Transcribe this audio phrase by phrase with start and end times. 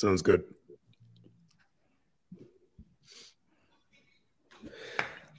[0.00, 0.44] Sounds good.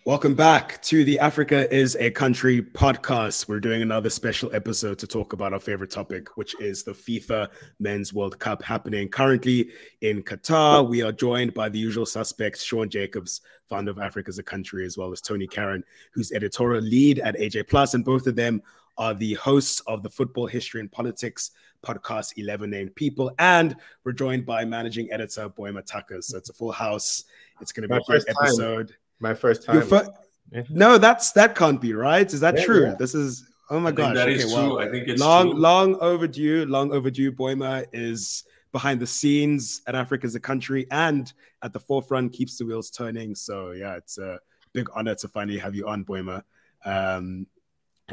[0.05, 3.47] Welcome back to the Africa is a Country podcast.
[3.47, 7.47] We're doing another special episode to talk about our favorite topic, which is the FIFA
[7.79, 9.71] Men's World Cup happening currently
[10.02, 10.88] in Qatar.
[10.88, 14.86] We are joined by the usual suspects, Sean Jacobs, founder of Africa is a Country,
[14.86, 15.82] as well as Tony Karon,
[16.14, 18.61] who's editorial lead at AJ Plus, and both of them
[19.00, 21.50] are the hosts of the Football History and Politics
[21.81, 23.31] podcast, 11 Named People.
[23.39, 26.21] And we're joined by managing editor, Boima Tucker.
[26.21, 27.23] So it's a full house.
[27.59, 28.45] It's going to be My a great first time.
[28.47, 28.95] episode.
[29.19, 29.81] My first time.
[29.83, 30.07] fir-
[30.51, 30.63] Yeah.
[30.69, 32.31] No, that's that can't be right.
[32.33, 32.83] Is that Yeah, true?
[32.88, 32.95] yeah.
[32.97, 34.16] This is oh my I think gosh.
[34.16, 34.80] that okay, is well, true.
[34.80, 35.59] I think it's long, true.
[35.59, 36.66] long overdue.
[36.66, 37.31] Long overdue.
[37.31, 42.57] Boima is behind the scenes at Africa is a Country and at the forefront, keeps
[42.57, 43.35] the wheels turning.
[43.35, 44.39] So yeah, it's a
[44.73, 46.43] big honor to finally have you on, Boima.
[46.85, 47.47] Um,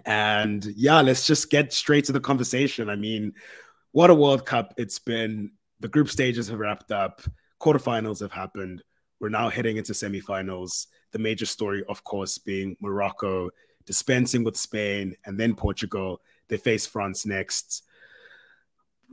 [0.05, 2.89] and yeah, let's just get straight to the conversation.
[2.89, 3.33] I mean,
[3.93, 5.53] what a World Cup it's been.
[5.81, 7.23] The group stages have wrapped up,
[7.61, 8.83] quarterfinals have happened.
[9.21, 10.87] We're now heading into semifinals.
[11.13, 13.51] The major story, of course, being Morocco
[13.87, 16.21] dispensing with Spain and then Portugal.
[16.49, 17.85] They face France next.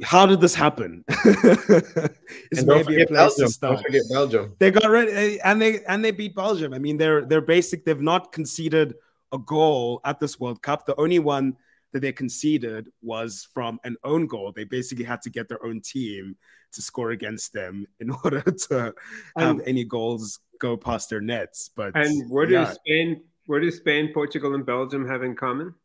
[0.04, 1.06] How did this happen?
[1.08, 3.50] it's and don't a forget Belgium.
[3.62, 4.54] Don't forget Belgium.
[4.60, 6.74] they got ready eh, and they and they beat Belgium.
[6.74, 7.86] I mean, they're they're basic.
[7.86, 8.96] They've not conceded
[9.36, 10.86] a goal at this World Cup.
[10.86, 11.58] The only one
[11.94, 14.52] that they conceded was from an own goal.
[14.52, 16.36] They basically had to get their own team
[16.74, 18.94] to score against them in order to
[19.38, 21.70] have any goals go past their nets.
[21.76, 25.76] But And what yeah, do Spain, what do Spain, Portugal, and Belgium have in common?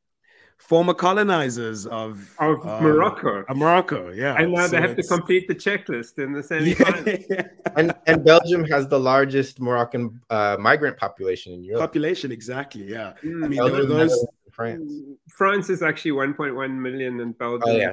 [0.60, 3.44] Former colonizers of Of uh, Morocco.
[3.48, 4.36] of Morocco, yeah.
[4.38, 6.42] and now So they have to complete the checklist in the
[7.30, 7.48] Yeah.
[7.76, 11.80] And and Belgium has the largest Moroccan uh, migrant population in Europe.
[11.80, 12.84] population exactly.
[12.84, 13.48] Yeah, I Mm.
[13.48, 14.26] mean there were Belgium, those.
[14.52, 14.92] France.
[15.28, 17.62] France is actually 1.1 million in Belgium.
[17.68, 17.90] Oh yeah,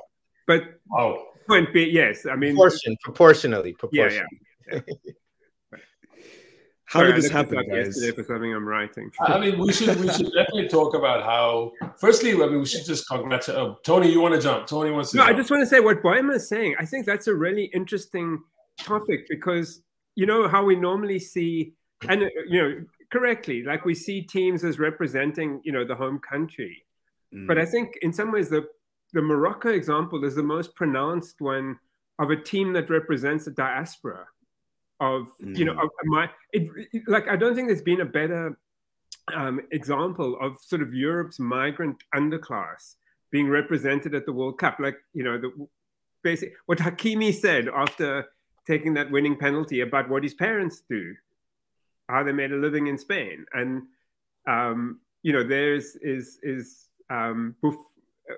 [0.48, 1.12] But Oh,
[1.48, 4.40] point be yes, I mean proportion, proportionally, yeah, proportionally.
[4.72, 4.80] yeah.
[6.88, 7.88] How Sorry, did this happen, guys?
[7.88, 9.12] Yesterday for something I'm writing.
[9.20, 11.74] I mean, we should we should definitely talk about how.
[11.98, 13.60] Firstly, I mean, we should just congratulate.
[13.60, 14.68] Oh, Tony, you want to jump?
[14.68, 15.18] Tony wants to.
[15.18, 16.76] No, I just want to say what Boima is saying.
[16.80, 18.42] I think that's a really interesting
[18.80, 19.82] topic because
[20.16, 21.74] you know how we normally see,
[22.08, 26.20] and uh, you know, correctly, like we see teams as representing, you know, the home
[26.20, 26.86] country.
[27.36, 27.48] Mm.
[27.48, 28.66] But I think in some ways the
[29.12, 31.80] the Morocco example is the most pronounced one
[32.18, 34.26] of a team that represents the diaspora
[35.00, 35.84] of you know Mm.
[35.84, 36.64] of my it,
[36.94, 38.58] it- like I don't think there's been a better
[39.34, 42.96] um, example of sort of Europe's migrant underclass
[43.30, 44.80] being represented at the World Cup.
[44.80, 45.52] Like you know the
[46.24, 48.26] basic what Hakimi said after
[48.66, 51.16] taking that winning penalty about what his parents do,
[52.10, 53.84] how they made a living in Spain, and
[54.48, 57.76] um, you know there's is is um, Buff,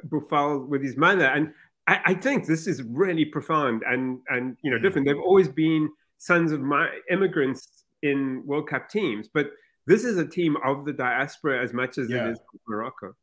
[0.09, 1.53] Boufal with his mother, and
[1.87, 4.81] I, I think this is really profound and and you know Mm.
[4.83, 5.07] different.
[5.07, 9.47] They've always been sons of my immigrants in World Cup teams, but
[9.87, 12.27] this is a team of the diaspora as much as Yeah.
[12.27, 13.15] it is Morocco.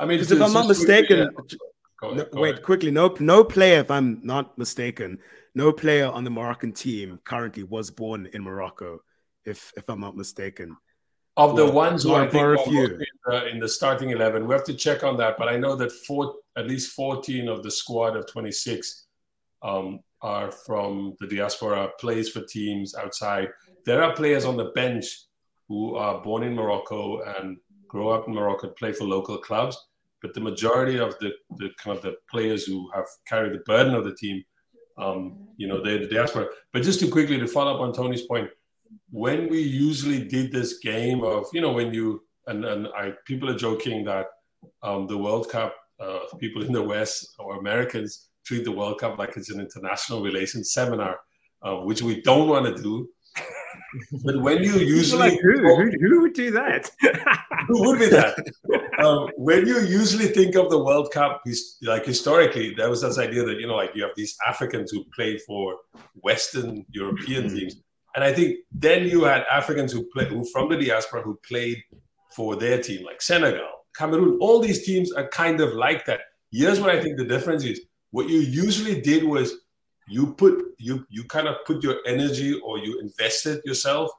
[0.00, 1.56] I mean, Because if I'm not mistaken, yeah.
[2.00, 2.62] Go No, wait, ahead.
[2.64, 2.90] quickly.
[2.92, 5.18] No, no player, if I'm not mistaken,
[5.56, 9.00] no player on the Moroccan team currently was born in Morocco.
[9.44, 10.76] If if I'm not mistaken,
[11.36, 12.84] Of the Well, ones who I think a are few.
[12.84, 15.38] in the, in the starting eleven, we have to check on that.
[15.38, 19.06] But I know that four, at least fourteen of the squad of twenty six
[19.62, 23.48] um, are from the diaspora, plays for teams outside.
[23.84, 25.06] There are players on the bench
[25.68, 27.58] who are born in Morocco and
[27.88, 29.76] grow up in Morocco, and play for local clubs.
[30.20, 33.94] But the majority of the, the kind of the players who have carried the burden
[33.94, 34.42] of the team,
[34.98, 36.48] um, you know, they're the diaspora.
[36.72, 38.50] But just to quickly to follow up on Tony's point,
[39.10, 43.48] when we usually did this game of, you know, when you and and I people
[43.50, 44.26] are joking that
[44.82, 49.18] um, the World Cup, uh, people in the West or Americans treat the World Cup
[49.18, 51.18] like it's an international relations seminar,
[51.62, 53.08] uh, which we don't want to do.
[54.24, 55.52] but when you usually like who?
[55.52, 55.90] who?
[56.00, 56.90] Who would do that?
[57.68, 58.34] who would be that?
[59.04, 61.42] um, when you usually think of the World Cup,
[61.82, 65.04] like historically, there was this idea that you know, like you have these Africans who
[65.14, 65.76] play for
[66.14, 67.76] Western European teams,
[68.16, 71.78] and I think then you had Africans who play who from the diaspora who played
[72.34, 74.38] for their team, like Senegal, Cameroon.
[74.40, 76.20] All these teams are kind of like that.
[76.50, 79.54] Here's what I think the difference is: what you usually did was
[80.08, 84.10] you put you you kind of put your energy or you invested yourself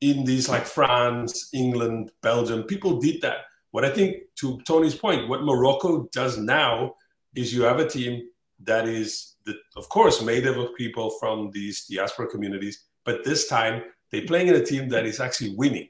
[0.00, 2.64] in these like France, England, Belgium.
[2.64, 3.38] People did that.
[3.70, 6.94] What I think, to Tony's point, what Morocco does now
[7.34, 8.28] is you have a team
[8.60, 13.48] that is, the, of course, made up of people from these diaspora communities, but this
[13.48, 15.88] time they're playing in a team that is actually winning,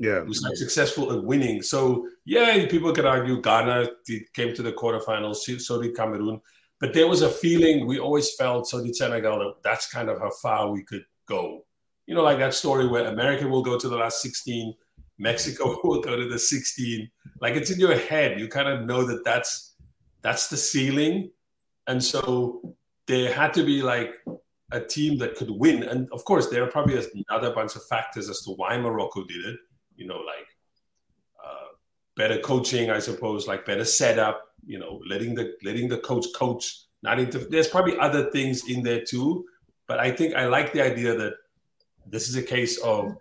[0.00, 1.62] yeah, who's like successful at winning.
[1.62, 6.40] So, yeah, people could argue Ghana did, came to the quarterfinals, so did Cameroon.
[6.80, 8.68] but there was a feeling we always felt.
[8.68, 9.38] So did Senegal.
[9.38, 11.64] That that's kind of how far we could go.
[12.06, 14.74] You know, like that story where America will go to the last 16,
[15.18, 17.10] Mexico will go to the 16.
[17.40, 18.38] Like it's in your head.
[18.38, 19.74] You kind of know that that's
[20.22, 21.30] that's the ceiling,
[21.86, 24.14] and so there had to be like
[24.70, 25.82] a team that could win.
[25.82, 29.44] And of course, there are probably another bunch of factors as to why Morocco did
[29.44, 29.56] it.
[29.98, 30.48] You know, like
[31.44, 31.68] uh,
[32.16, 34.44] better coaching, I suppose, like better setup.
[34.66, 36.84] You know, letting the letting the coach coach.
[37.02, 37.38] Not into.
[37.38, 39.44] There's probably other things in there too,
[39.86, 41.34] but I think I like the idea that
[42.06, 43.14] this is a case of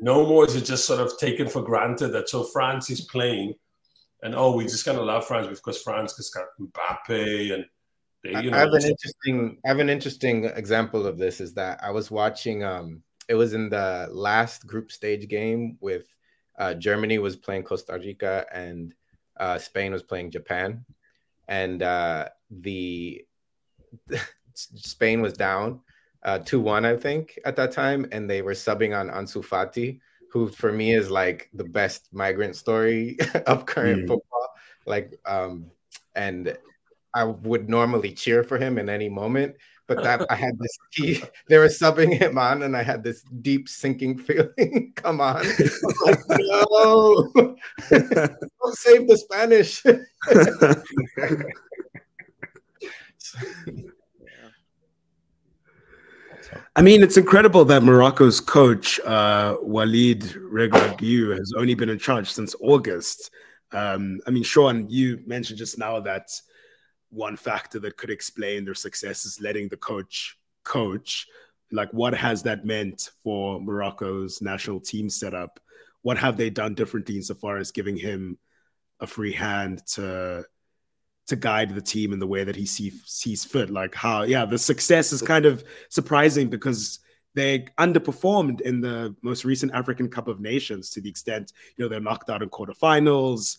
[0.00, 3.54] no more is it just sort of taken for granted that so France is playing,
[4.22, 7.64] and oh, we just gotta love France because France has got Mbappe and
[8.22, 11.54] they, you know, I have an interesting I have an interesting example of this is
[11.54, 16.06] that I was watching um it was in the last group stage game with
[16.58, 18.94] uh, Germany was playing Costa Rica and
[19.36, 20.84] uh, Spain was playing Japan.
[21.46, 23.24] And uh, the
[24.54, 25.80] Spain was down
[26.24, 28.06] uh, 2-1 I think at that time.
[28.10, 32.54] And they were subbing on Ansu Fati who for me is like the best migrant
[32.54, 33.16] story
[33.46, 34.08] of current mm.
[34.08, 34.48] football.
[34.86, 35.70] Like um
[36.14, 36.56] and
[37.14, 39.56] I would normally cheer for him in any moment,
[39.88, 43.22] but that I had this he, they were subbing him on, and I had this
[43.22, 44.92] deep sinking feeling.
[44.96, 45.44] Come on,
[46.04, 47.30] like, no,
[47.90, 49.82] don't save the Spanish.
[56.76, 62.30] I mean, it's incredible that Morocco's coach, uh, Walid Regragui, has only been in charge
[62.30, 63.30] since August.
[63.72, 66.28] Um, I mean, Sean, you mentioned just now that
[67.10, 71.26] one factor that could explain their success is letting the coach coach.
[71.70, 75.60] Like, what has that meant for Morocco's national team setup?
[76.02, 78.38] What have they done differently insofar as giving him
[79.00, 80.44] a free hand to
[81.26, 83.70] to guide the team in the way that he see, sees fit?
[83.70, 84.22] Like, how?
[84.22, 87.00] Yeah, the success is kind of surprising because
[87.34, 91.88] they underperformed in the most recent African Cup of Nations to the extent you know
[91.88, 93.58] they're knocked out in quarterfinals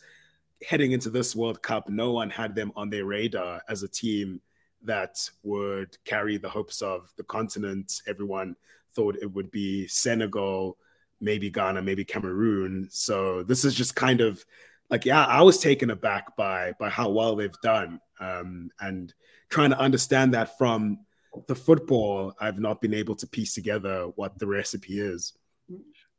[0.67, 4.41] heading into this World Cup, no one had them on their radar as a team
[4.83, 8.01] that would carry the hopes of the continent.
[8.07, 8.55] Everyone
[8.93, 10.77] thought it would be Senegal,
[11.21, 12.87] maybe Ghana, maybe Cameroon.
[12.89, 14.43] So this is just kind of
[14.89, 19.13] like, yeah, I was taken aback by by how well they've done, um, and
[19.49, 20.99] trying to understand that from
[21.47, 25.33] the football, I've not been able to piece together what the recipe is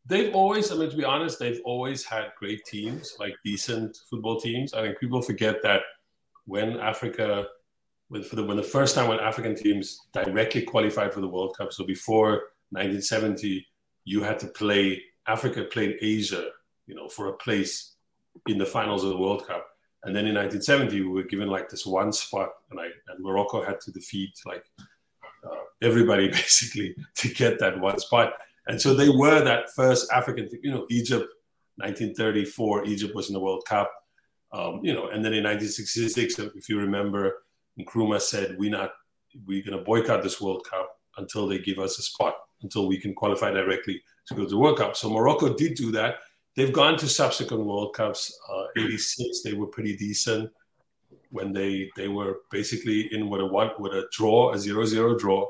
[0.07, 4.41] they've always, I mean, to be honest, they've always had great teams, like decent football
[4.41, 4.75] teams.
[4.75, 5.83] I think people forget that
[6.47, 7.47] when Africa,
[8.09, 11.57] when, for the, when the first time when African teams directly qualified for the World
[11.57, 12.31] Cup, so before
[12.71, 13.67] 1970,
[14.05, 16.49] you had to play, Africa played Asia,
[16.87, 17.95] you know, for a place
[18.49, 19.67] in the finals of the World Cup.
[20.05, 23.63] And then in 1970, we were given like this one spot, and I and Morocco
[23.63, 24.65] had to defeat like
[25.45, 28.33] uh, everybody basically to get that one spot.
[28.71, 31.27] And so they were that first African, you know, Egypt,
[31.79, 33.91] 1934, Egypt was in the World Cup.
[34.53, 37.43] Um, you know, and then in 1966, if you remember,
[37.81, 38.93] Nkrumah said, "We're not,
[39.45, 42.97] we're going to boycott this World Cup until they give us a spot, until we
[42.97, 46.19] can qualify directly to go to the World Cup." So Morocco did do that.
[46.55, 48.33] They've gone to subsequent World Cups.
[48.49, 50.49] Uh, 86, they were pretty decent
[51.31, 55.49] when they they were basically in with a one with a draw, a zero-zero draw.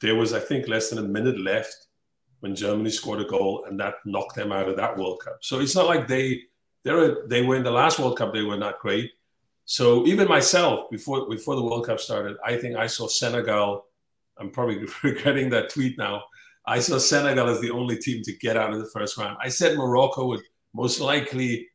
[0.00, 1.88] There was, I think, less than a minute left
[2.42, 5.38] when Germany scored a goal and that knocked them out of that World Cup.
[5.42, 6.42] So it's not like they
[6.82, 9.12] they were they were in the last World Cup they were not great.
[9.64, 13.86] So even myself before before the World Cup started, I think I saw Senegal.
[14.38, 16.24] I'm probably regretting that tweet now.
[16.66, 19.36] I saw Senegal as the only team to get out of the first round.
[19.40, 20.42] I said Morocco would
[20.74, 21.68] most likely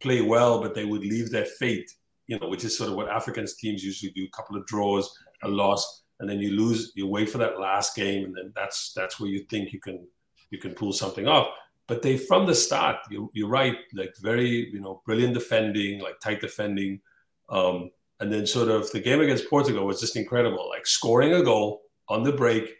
[0.00, 1.90] play well, but they would leave their fate,
[2.26, 5.18] you know, which is sort of what African teams usually do: a couple of draws,
[5.42, 6.90] a loss and then you lose.
[6.94, 10.06] You wait for that last game, and then that's that's where you think you can
[10.48, 11.48] you can pull something off.
[11.86, 16.18] But they from the start, you, you're right, like very you know brilliant defending, like
[16.20, 17.02] tight defending,
[17.50, 17.90] um,
[18.20, 21.82] and then sort of the game against Portugal was just incredible, like scoring a goal
[22.08, 22.74] on the break,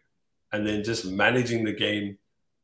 [0.53, 2.17] and then just managing the game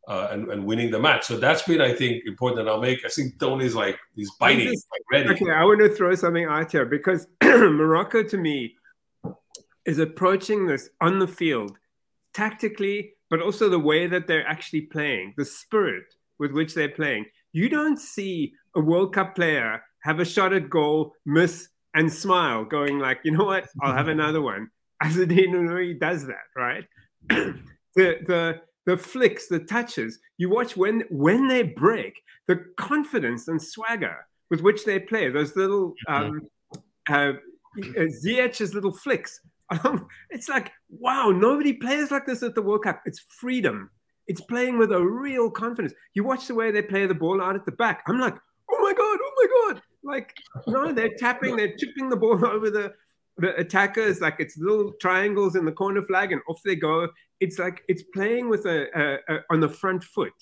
[0.09, 1.27] uh, and, and, winning the match.
[1.27, 2.63] So that's been, I think, important.
[2.63, 3.05] And I'll make.
[3.05, 5.35] I think Tony's like he's biting, just, like ready.
[5.35, 8.77] Okay, I want to throw something out here because Morocco, to me,
[9.87, 11.79] is approaching this on the field
[12.35, 16.05] tactically, but also the way that they're actually playing, the spirit
[16.39, 17.27] with which they're playing.
[17.53, 22.65] You don't see a World Cup player have a shot at goal, miss, and smile,
[22.65, 24.69] going like, you know what, I'll have another one.
[25.03, 26.85] Azzedine Ounahi does that, right?
[27.29, 27.57] the
[27.95, 30.19] the the flicks, the touches.
[30.37, 35.31] You watch when when they break, the confidence and swagger with which they play.
[35.31, 36.43] Those little um,
[37.09, 37.33] uh, uh,
[37.79, 39.41] Ziyech's little flicks.
[39.71, 43.03] Um, it's like, wow, nobody plays like this at the World Cup.
[43.07, 43.91] It's freedom.
[44.27, 45.93] It's playing with a real confidence.
[46.15, 48.03] You watch the way they play the ball out at the back.
[48.07, 48.37] I'm like,
[48.71, 49.83] oh my god, oh my god!
[50.03, 50.35] Like,
[50.67, 52.93] no, they're tapping, they're chipping the ball over the
[53.39, 54.21] the attackers.
[54.21, 57.09] Like it's little triangles in the corner flag, and off they go.
[57.41, 60.33] It's like it's playing with a, a, a on the front foot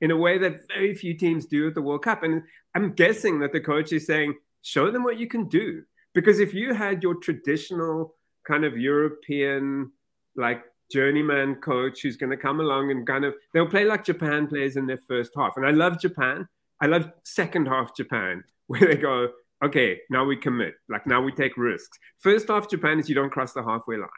[0.00, 2.22] in a way that very few teams do at the World Cup.
[2.22, 2.42] And
[2.74, 5.82] I'm guessing that the coach is saying, show them what you can do.
[6.14, 8.14] Because if you had your traditional
[8.48, 9.92] kind of European,
[10.34, 14.46] like journeyman coach who's going to come along and kind of, they'll play like Japan
[14.46, 15.56] plays in their first half.
[15.56, 16.48] And I love Japan.
[16.80, 19.28] I love second half Japan, where they go,
[19.62, 20.74] okay, now we commit.
[20.88, 21.98] Like now we take risks.
[22.18, 24.08] First half Japan is you don't cross the halfway line,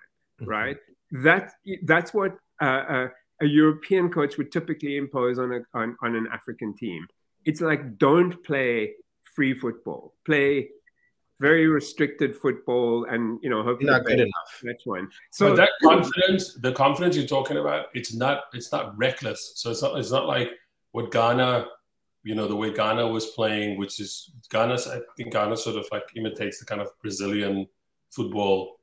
[0.41, 0.51] mm-hmm.
[0.51, 0.77] right?
[1.11, 1.53] That
[1.85, 3.09] that's what uh, uh,
[3.43, 7.07] a European coach would typically impose on, a, on, on an African team.
[7.45, 8.93] It's like don't play
[9.35, 10.69] free football, play
[11.41, 14.61] very restricted football, and you know hopefully not good enough.
[14.63, 15.09] Next one.
[15.31, 19.53] So but that confidence, the confidence you're talking about, it's not it's not reckless.
[19.57, 20.51] So it's not it's not like
[20.93, 21.67] what Ghana,
[22.23, 24.75] you know, the way Ghana was playing, which is Ghana.
[24.75, 27.67] I think Ghana sort of like imitates the kind of Brazilian
[28.11, 28.81] football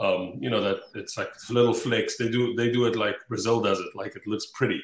[0.00, 2.16] um, you know that it's like little flicks.
[2.16, 4.82] They do they do it like Brazil does it, like it looks pretty.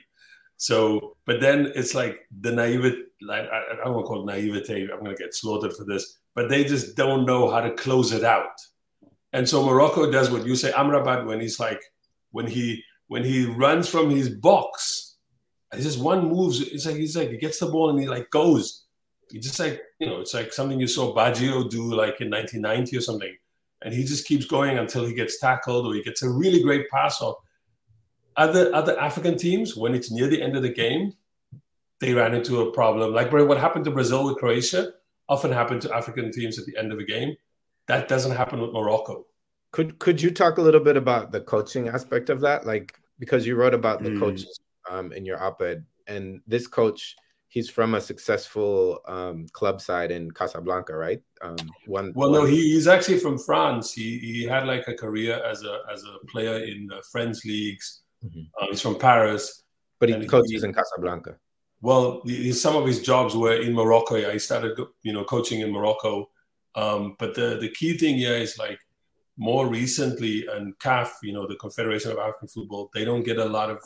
[0.58, 3.02] So, but then it's like the naivete.
[3.22, 4.82] Like I, I don't want to call it naivete.
[4.92, 8.12] I'm going to get slaughtered for this, but they just don't know how to close
[8.12, 8.60] it out.
[9.32, 11.82] And so Morocco does what you say, Amrabat, when he's like
[12.30, 15.16] when he when he runs from his box,
[15.72, 16.60] it's just one moves.
[16.60, 18.84] It's like he's like he gets the ball and he like goes.
[19.32, 22.96] He just like you know, it's like something you saw Baggio do like in 1990
[22.96, 23.36] or something
[23.82, 26.88] and he just keeps going until he gets tackled or he gets a really great
[26.88, 27.36] pass off.
[28.36, 31.12] Other other African teams, when it's near the end of the game,
[32.00, 33.14] they ran into a problem.
[33.14, 34.92] Like what happened to Brazil with Croatia,
[35.28, 37.36] often happen to African teams at the end of a game.
[37.88, 39.26] That doesn't happen with Morocco.
[39.72, 42.66] Could could you talk a little bit about the coaching aspect of that?
[42.66, 44.20] Like because you wrote about the mm.
[44.20, 44.58] coaches
[44.90, 47.16] um, in your op-ed, and this coach
[47.48, 51.22] he's from a successful um, club side in Casablanca, right?
[51.40, 51.56] Um,
[51.86, 52.12] one.
[52.14, 52.40] Well, one...
[52.40, 53.92] no, he, he's actually from France.
[53.92, 58.02] He he had like a career as a as a player in the French leagues.
[58.24, 58.40] Mm-hmm.
[58.60, 59.62] Uh, he's from Paris,
[60.00, 61.36] but he coaches he, in Casablanca.
[61.80, 64.16] Well, he, some of his jobs were in Morocco.
[64.16, 66.30] Yeah, he started you know coaching in Morocco.
[66.74, 68.78] Um, but the the key thing here is like
[69.36, 73.44] more recently and CAF, you know, the Confederation of African Football, they don't get a
[73.44, 73.82] lot of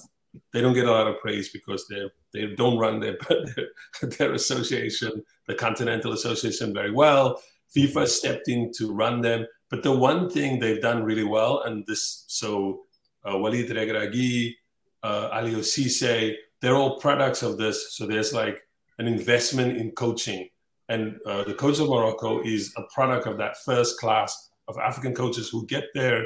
[0.52, 4.32] they don't get a lot of praise because they they don't run their, their, their
[4.34, 7.42] association, the Continental Association, very well.
[7.76, 11.84] FIFA stepped in to run them, but the one thing they've done really well, and
[11.86, 12.82] this so
[13.24, 14.54] uh, Walid Regragui,
[15.02, 17.96] uh, Aliou Cisse, they're all products of this.
[17.96, 18.60] So there's like
[18.98, 20.48] an investment in coaching,
[20.88, 25.14] and uh, the coach of Morocco is a product of that first class of African
[25.14, 26.24] coaches who get their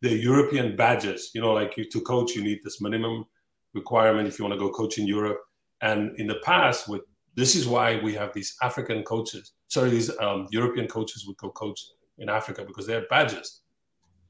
[0.00, 1.30] their European badges.
[1.34, 3.26] You know, like you to coach, you need this minimum
[3.74, 5.40] requirement if you want to go coach in Europe.
[5.80, 7.02] And in the past, with
[7.34, 9.52] this is why we have these African coaches.
[9.68, 11.80] Sorry, these um, European coaches would go coach
[12.18, 13.62] in Africa because they have badges,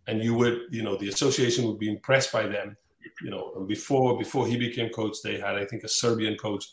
[0.07, 2.77] and you would, you know, the association would be impressed by them.
[3.23, 6.65] You know, before before he became coach, they had I think a Serbian coach.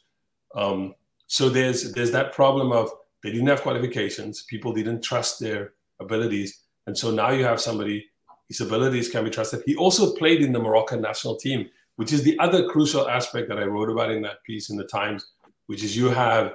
[0.56, 0.96] Um,
[1.28, 2.92] so there's there's that problem of
[3.24, 8.06] they didn't have qualifications, people didn't trust their abilities, and so now you have somebody
[8.48, 9.62] his abilities can be trusted.
[9.66, 11.70] He also played in the Moroccan national team
[12.00, 14.86] which is the other crucial aspect that I wrote about in that piece in the
[14.86, 15.34] Times,
[15.66, 16.54] which is you have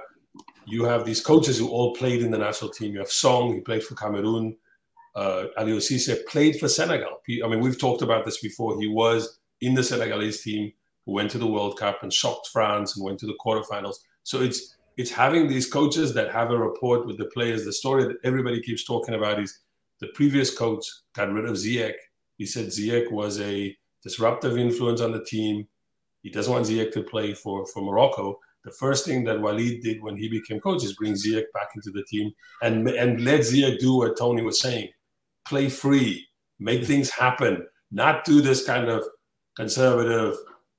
[0.65, 2.93] you have these coaches who all played in the national team.
[2.93, 4.57] You have Song, he played for Cameroon.
[5.13, 7.21] Uh, Aliou Cisse played for Senegal.
[7.43, 8.81] I mean, we've talked about this before.
[8.81, 10.71] He was in the Senegalese team
[11.05, 13.95] who went to the World Cup and shocked France and went to the quarterfinals.
[14.23, 17.65] So it's it's having these coaches that have a rapport with the players.
[17.65, 19.59] The story that everybody keeps talking about is
[19.99, 21.95] the previous coach got rid of Ziyech.
[22.37, 25.67] He said Ziyech was a disruptive influence on the team.
[26.21, 28.39] He doesn't want Ziyech to play for, for Morocco.
[28.63, 31.91] The first thing that Walid did when he became coach is bring Ziyech back into
[31.91, 32.31] the team
[32.61, 34.89] and, and let Ziyech do what Tony was saying
[35.45, 36.27] play free,
[36.59, 39.05] make things happen, not do this kind of
[39.55, 40.35] conservative,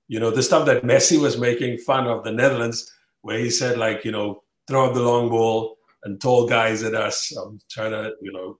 [0.09, 2.90] you know, the stuff that Messi was making fun of the Netherlands,
[3.23, 6.95] where he said, like, you know, throw up the long ball and tall guys at
[6.95, 7.35] us.
[7.37, 8.59] I'm trying to, you know,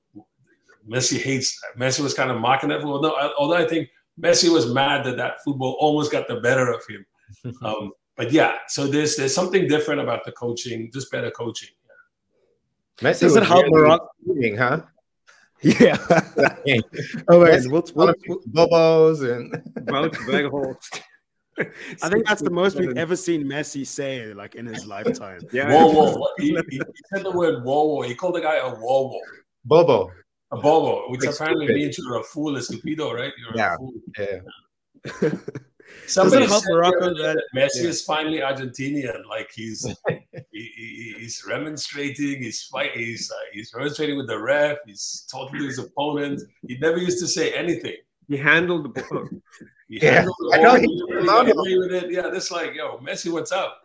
[0.89, 2.83] Messi hates, Messi was kind of mocking that.
[2.83, 3.89] Although, although I think
[4.21, 7.05] Messi was mad that that football almost got the better of him.
[7.63, 11.69] Um, but yeah, so there's there's something different about the coaching, just better coaching.
[13.03, 13.11] Yeah.
[13.11, 14.09] Messi doesn't help Morocco,
[14.57, 14.81] huh?
[15.67, 15.99] Yeah.
[17.29, 19.53] oh wait, we'll, we'll, we'll, bobos and
[22.03, 25.41] I think that's the most we've ever seen Messi say like in his lifetime.
[25.53, 25.73] Yeah.
[25.73, 26.27] Whoa, whoa.
[26.39, 26.81] He, he,
[27.13, 28.03] said the word whoa, whoa.
[28.03, 29.21] He called the guy a whoa, whoa.
[29.65, 30.11] Bobo.
[30.53, 31.81] a bobo, which Like apparently stupid.
[31.81, 33.33] means you're a fool, a stupido, right?
[33.39, 33.75] You're Yeah.
[33.75, 33.93] a fool.
[35.23, 35.31] Yeah.
[36.07, 37.89] Somebody help Morocco that- Messi yeah.
[37.91, 39.25] is finally Argentinian.
[39.29, 40.19] Like he's he,
[40.53, 42.43] he, he's remonstrating.
[42.43, 42.93] He's fight.
[42.93, 44.79] He's uh, he's remonstrating with the ref.
[44.87, 46.43] He's talking to his opponent.
[46.67, 47.97] He never used to say anything.
[48.29, 49.29] He handled the ball.
[49.89, 51.79] He Yeah, handled the I know ball, he- he I know.
[51.81, 52.11] with it.
[52.13, 53.83] Yeah, that's like yo, Messi, what's up?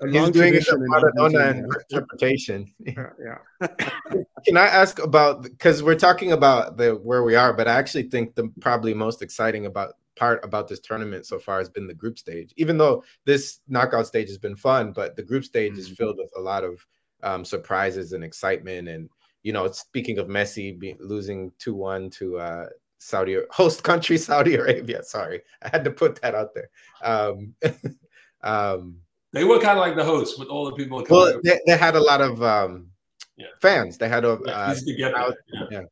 [0.00, 2.72] A He's doing it tradition in Maradona interpretation.
[2.78, 3.68] Yeah, yeah.
[4.46, 8.04] Can I ask about because we're talking about the where we are, but I actually
[8.04, 11.94] think the probably most exciting about part about this tournament so far has been the
[11.94, 12.52] group stage.
[12.56, 15.96] Even though this knockout stage has been fun, but the group stage is Mhm.
[15.96, 16.84] filled with a lot of
[17.22, 18.88] um, surprises and excitement.
[18.88, 19.08] And
[19.42, 22.66] you know, speaking of Messi be, losing two one to uh,
[22.98, 25.02] Saudi host country Saudi Arabia.
[25.02, 26.70] Sorry, I had to put that out there.
[27.02, 27.54] Um,
[28.42, 28.96] um,
[29.32, 31.22] They were kind of like the host with all the people coming.
[31.22, 32.88] well, they, they had a lot of um,
[33.36, 33.46] Yeah.
[33.60, 33.98] fans.
[33.98, 35.68] They had a yeah, uh, easy out- there.
[35.70, 35.82] Yeah.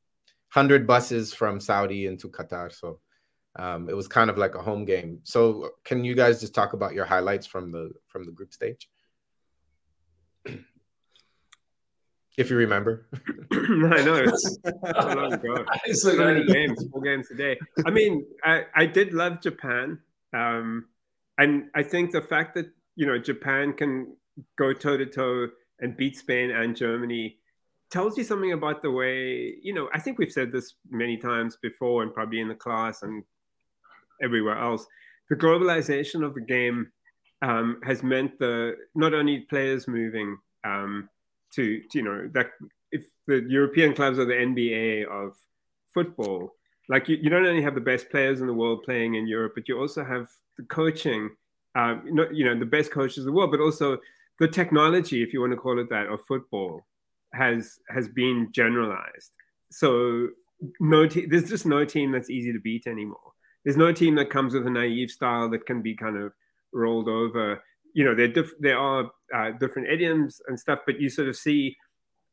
[0.48, 2.72] hundred buses from Saudi into Qatar.
[2.72, 2.98] So
[3.58, 5.20] um, it was kind of like a home game.
[5.24, 8.88] So can you guys just talk about your highlights from the from the group stage,
[12.36, 13.08] if you remember?
[13.52, 15.64] I know it's so long ago.
[15.86, 17.58] It's So many games, four games a day.
[17.86, 20.00] I mean, I, I did love Japan,
[20.34, 20.86] um,
[21.38, 24.16] and I think the fact that you know Japan can
[24.56, 25.48] go toe to toe
[25.80, 27.38] and beat Spain and Germany
[27.90, 29.88] tells you something about the way you know.
[29.94, 33.24] I think we've said this many times before, and probably in the class and
[34.22, 34.86] everywhere else.
[35.30, 36.90] The globalization of the game
[37.42, 41.08] um, has meant the not only players moving um,
[41.54, 42.46] to, to you know that
[42.92, 45.36] if the European clubs are the NBA of
[45.92, 46.54] football,
[46.88, 49.52] like you, you don't only have the best players in the world playing in Europe,
[49.54, 51.30] but you also have the coaching,
[51.74, 53.98] um, not, you know, the best coaches in the world, but also
[54.38, 56.86] the technology, if you want to call it that, of football
[57.32, 59.32] has has been generalized.
[59.70, 60.28] So
[60.80, 63.32] no, te- there's just no team that's easy to beat anymore.
[63.66, 66.32] There's no team that comes with a naive style that can be kind of
[66.72, 67.60] rolled over.
[67.94, 71.36] You know, there diff- there are uh, different idioms and stuff, but you sort of
[71.36, 71.76] see.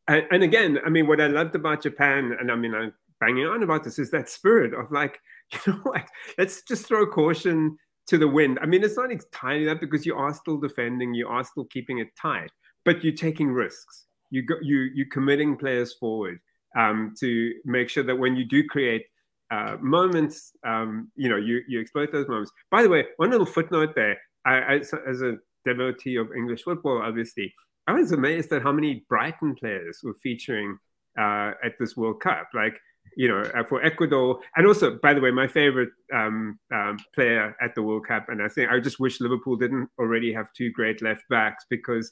[0.08, 3.48] And, and again, I mean, what I loved about Japan, and I mean, I'm banging
[3.48, 5.20] on about this, is that spirit of like,
[5.52, 6.08] you know, what?
[6.38, 8.60] let's just throw caution to the wind.
[8.62, 11.98] I mean, it's not entirely that because you are still defending, you are still keeping
[11.98, 12.52] it tight,
[12.86, 14.06] but you're taking risks.
[14.30, 16.40] You go, you you committing players forward
[16.78, 19.06] um, to make sure that when you do create
[19.54, 22.52] uh, moments, um, you know, you you exploit those moments.
[22.72, 24.18] By the way, one little footnote there.
[24.46, 24.76] I, I
[25.08, 27.54] as a devotee of English football, obviously,
[27.88, 30.78] I was amazed at how many Brighton players were featuring
[31.20, 32.48] uh, at this World Cup.
[32.54, 32.80] Like,
[33.16, 37.56] you know, uh, for Ecuador, and also, by the way, my favorite um, um, player
[37.62, 40.72] at the World Cup, and I think I just wish Liverpool didn't already have two
[40.72, 42.12] great left backs because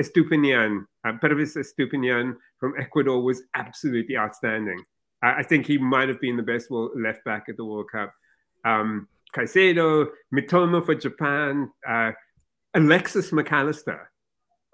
[0.00, 4.82] Estupiñán, uh, Pervis Estupiñán from Ecuador was absolutely outstanding.
[5.22, 8.12] I, I think he might have been the best left back at the World Cup.
[8.64, 12.12] Um, Caicedo, Mitoma for Japan, uh,
[12.74, 14.10] Alexis Mac Allister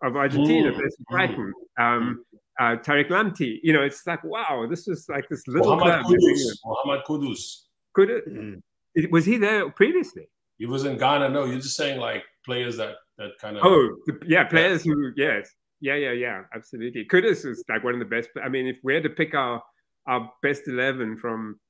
[0.02, 2.24] of Argentina, Mm, plays Brighton, um,
[2.60, 3.58] uh, Tariq Lamptey.
[3.62, 6.16] You know, it's like, wow, this is like this little Muhammad club.
[6.20, 6.42] Kudus.
[6.64, 7.62] Mohammed Kudus.
[7.94, 8.62] Could it, Mm.
[8.94, 10.28] it- was he there previously?
[10.58, 11.28] He was in Ghana.
[11.30, 13.64] No, you're just saying like players that that kind of.
[13.64, 15.48] Oh, the, yeah, players who, yes,
[15.80, 17.04] yeah, yeah, yeah, absolutely.
[17.04, 18.28] Kudus is like one of the best.
[18.42, 19.62] I mean, if we had to pick our
[20.08, 21.60] our best eleven from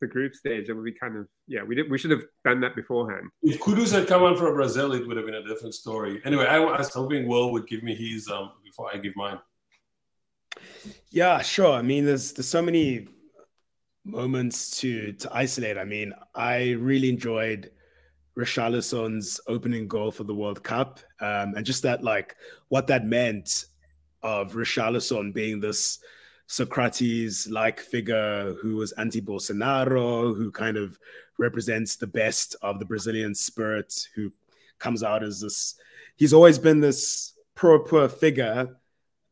[0.00, 1.62] the group stage, it would be kind of yeah.
[1.62, 3.28] We did, we should have done that beforehand.
[3.42, 6.20] If Kudus had come on for Brazil, it would have been a different story.
[6.24, 9.38] Anyway, I, I was hoping Will would give me his um before I give mine.
[11.10, 11.72] Yeah, sure.
[11.72, 13.08] I mean, there's there's so many
[14.04, 15.78] moments to to isolate.
[15.78, 17.70] I mean, I really enjoyed
[18.36, 22.34] Richarlison's opening goal for the World Cup, um, and just that like
[22.68, 23.66] what that meant
[24.22, 25.98] of Richarlison being this
[26.46, 30.98] Socrates-like figure who was anti-Bolsonaro, who kind of
[31.38, 34.32] represents the best of the Brazilian spirit, who
[34.78, 35.74] comes out as this.
[36.16, 38.76] He's always been this pro-poor figure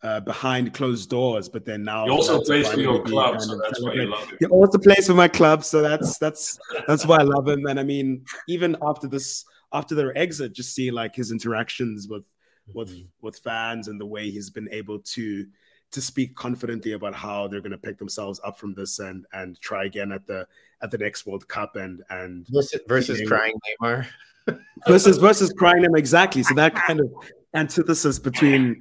[0.02, 3.82] uh, behind closed doors, but then now He also plays for your club, so that's
[3.82, 7.22] why you love He also plays for my club, so that's that's that's why I
[7.22, 7.66] love him.
[7.66, 12.24] And I mean, even after this, after their exit, just see like his interactions with
[12.72, 15.46] with with fans and the way he's been able to
[15.92, 19.60] to speak confidently about how they're going to pick themselves up from this and and
[19.60, 20.46] try again at the
[20.82, 23.26] at the next World Cup and and Versus, versus Yeah.
[23.26, 24.06] crying Neymar.
[24.88, 26.42] versus versus crying them exactly.
[26.42, 27.10] So that kind of
[27.54, 28.80] antithesis between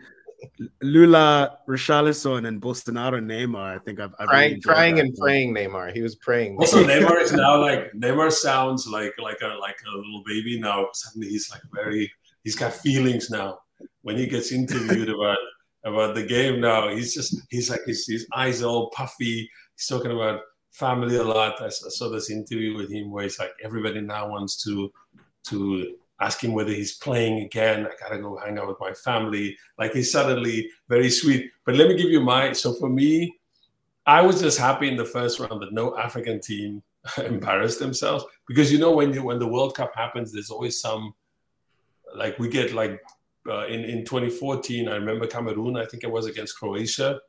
[0.82, 3.76] Lula, Richarlison, and Bolsonaro Neymar.
[3.76, 5.94] I think I've, I've Crying, enjoyed crying and praying Neymar.
[5.94, 6.58] He was praying.
[6.60, 10.88] Also, Neymar is now like Neymar sounds like like a like a little baby now.
[10.94, 12.12] Suddenly, he's like very.
[12.46, 13.60] He's got feelings now.
[14.02, 15.38] When he gets interviewed about
[15.84, 19.50] about the game now, he's just he's like his, his eyes all puffy.
[19.76, 21.62] he's talking about family a lot.
[21.62, 24.92] I saw this interview with him where he's like, everybody now wants to
[25.48, 27.86] to ask him whether he's playing again.
[27.86, 29.58] I gotta go hang out with my family.
[29.78, 31.52] Like he's suddenly very sweet.
[31.66, 32.54] But let me give you my.
[32.54, 33.40] So for me,
[34.06, 36.84] I was just happy in the first round that no African team
[37.18, 41.14] embarrassed themselves because you know when you when the World Cup happens, there's always some
[42.16, 43.02] like we get like
[43.50, 44.88] uh, in in 2014.
[44.88, 45.78] I remember Cameroon.
[45.78, 47.20] I think it was against Croatia.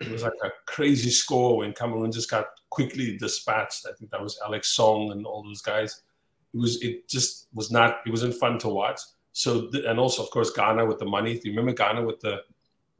[0.00, 3.86] It was like a crazy score when Cameroon just got quickly dispatched.
[3.86, 6.02] I think that was Alex Song and all those guys.
[6.54, 9.00] It was it just was not it wasn't fun to watch.
[9.32, 11.38] So th- and also of course Ghana with the money.
[11.38, 12.42] Do you remember Ghana with the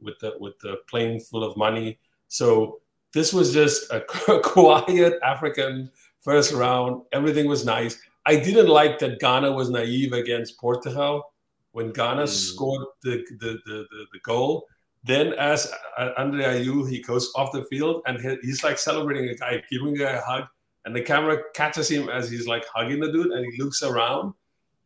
[0.01, 1.99] with the with the plane full of money?
[2.27, 2.81] So
[3.13, 4.01] this was just a
[4.43, 5.89] quiet African
[6.21, 7.03] first round.
[7.11, 7.97] Everything was nice.
[8.25, 11.31] I didn't like that Ghana was naive against Portugal
[11.71, 12.27] when Ghana hmm.
[12.27, 14.65] scored the the, the, the, the goal.
[15.03, 15.71] Then as
[16.17, 19.97] Andre Ayew, he goes off the field and he's like celebrating a guy, giving a
[19.97, 20.43] guy a hug.
[20.83, 24.33] And the camera catches him as he's like hugging the dude and he looks around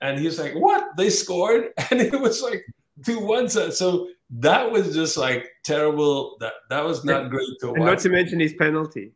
[0.02, 0.96] and he's like, what?
[0.98, 1.70] They scored?
[1.90, 2.64] And it was like
[3.02, 3.50] 2-1.
[3.50, 6.38] So, so that was just like terrible.
[6.40, 7.78] That that was not great to watch.
[7.78, 9.14] And not to mention his penalty.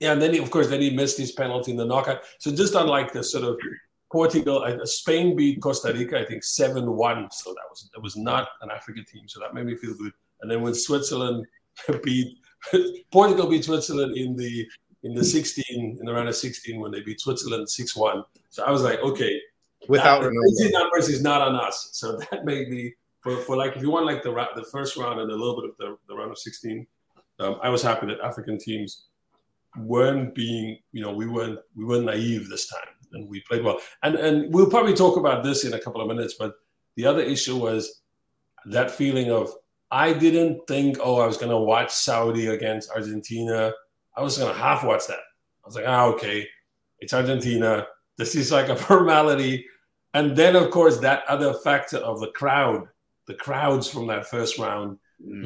[0.00, 2.20] Yeah, and then he, of course, then he missed his penalty in the knockout.
[2.38, 3.56] So just unlike the sort of
[4.16, 7.28] Portugal, uh, Spain beat Costa Rica, I think seven one.
[7.30, 9.28] So that was that was not an African team.
[9.28, 10.12] So that made me feel good.
[10.40, 11.44] And then when Switzerland
[12.02, 12.38] beat
[13.12, 14.66] Portugal beat Switzerland in the
[15.02, 18.24] in the 16 in the round of 16 when they beat Switzerland six one.
[18.48, 19.38] So I was like, okay,
[19.88, 20.72] Without that, Ronaldo.
[20.72, 21.90] numbers is not on us.
[21.92, 25.20] So that made me for, for like if you want like the the first round
[25.20, 26.86] and a little bit of the, the round of 16,
[27.40, 29.04] um, I was happy that African teams
[29.78, 33.78] weren't being you know we weren't we weren't naive this time and we played well.
[34.02, 36.34] And and we'll probably talk about this in a couple of minutes.
[36.38, 36.54] But
[36.96, 38.00] the other issue was
[38.66, 39.52] that feeling of
[39.90, 43.72] I didn't think oh I was going to watch Saudi against Argentina.
[44.16, 45.18] I was going to half watch that.
[45.18, 46.46] I was like ah okay,
[47.00, 47.86] it's Argentina.
[48.18, 49.66] This is like a formality.
[50.14, 52.88] And then, of course, that other factor of the crowd,
[53.26, 54.98] the crowds from that first round,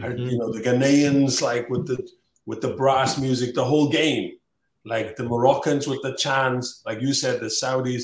[0.03, 2.09] are, you know, the Ghanaians like with the
[2.47, 4.33] with the brass music, the whole game,
[4.85, 8.03] like the Moroccans with the chants, like you said, the Saudis,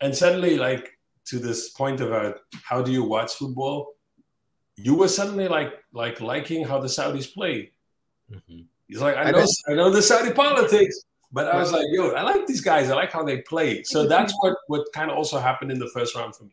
[0.00, 0.90] and suddenly, like
[1.26, 3.94] to this point about how do you watch football,
[4.76, 7.72] you were suddenly like like liking how the Saudis play.
[8.30, 8.66] Mhm.
[8.88, 11.00] He's like, I know, I know, bet- I know the Saudi politics,
[11.32, 12.90] but I was like, yo, I like these guys.
[12.90, 13.82] I like how they play.
[13.82, 16.50] So that's what what kind of also happened in the first round for me.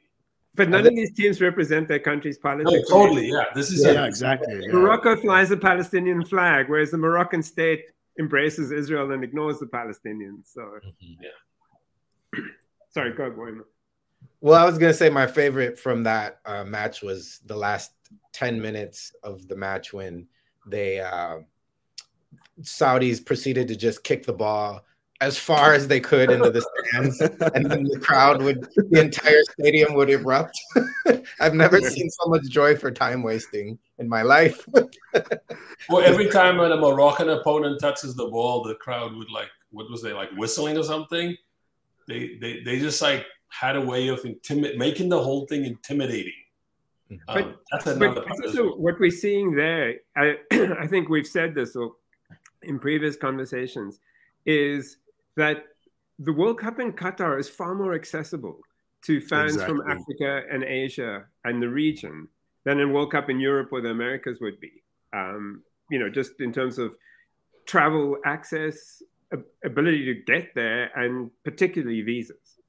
[0.55, 2.89] But none of these teams represent their country's No, politics.
[2.89, 3.45] totally, yeah.
[3.55, 4.07] This is Yeah, it.
[4.07, 4.53] exactly.
[4.65, 4.73] yeah.
[4.73, 7.85] Morocco flies the Palestinian flag, whereas the Moroccan state
[8.21, 10.45] embraces Israel and ignores the Palestinians.
[10.53, 11.29] So, yeah
[12.89, 13.63] sorry, go, Boima.
[14.39, 17.91] Well, I was gonna say my favorite from that uh, match was the last
[18.31, 20.27] ten minutes of the match when
[20.67, 21.39] they uh,
[22.61, 24.85] Saudis proceeded to just kick the ball
[25.21, 27.21] as far as they could into the stands,
[27.55, 30.59] and then the crowd would, the entire stadium would erupt.
[31.39, 34.67] I've never seen so much joy for time wasting in my life.
[35.89, 39.89] Well, every time when a Moroccan opponent touches the ball, the crowd would like, what
[39.89, 41.35] was they like, whistling or something?
[42.07, 46.33] They they they just like had a way of intimid making the whole thing intimidating.
[47.11, 50.37] Um, But- that's But another also what we're seeing there, I,
[50.79, 51.95] I think we've said this or
[52.63, 53.99] in previous conversations,
[54.45, 54.97] is
[55.35, 55.65] that
[56.19, 58.59] the World Cup in Qatar is far more accessible
[59.03, 62.27] to fans from Africa and Asia and the region
[62.63, 64.83] than a World Cup in Europe or the Americas would be.
[65.13, 66.95] Um, you know, just in terms of
[67.65, 69.01] travel access,
[69.63, 72.59] ability to get there, and particularly visas.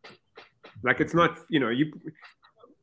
[0.82, 1.92] Like it's not, you know, you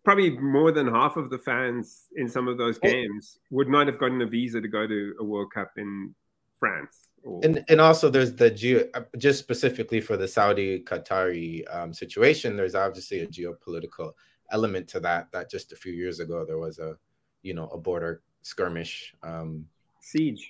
[0.03, 3.99] probably more than half of the fans in some of those games would not have
[3.99, 6.15] gotten a visa to go to a World Cup in
[6.59, 7.09] France.
[7.23, 8.85] Or, and and also there's the geo
[9.17, 12.55] just specifically for the Saudi Qatari um, situation.
[12.55, 14.13] There's obviously a geopolitical
[14.51, 15.31] element to that.
[15.31, 16.95] That just a few years ago there was a
[17.41, 19.13] you know a border skirmish.
[19.23, 19.65] Um,
[19.99, 20.49] siege.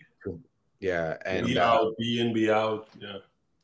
[0.79, 2.87] yeah, and be uh, out, be in, be out.
[2.99, 3.17] Yeah.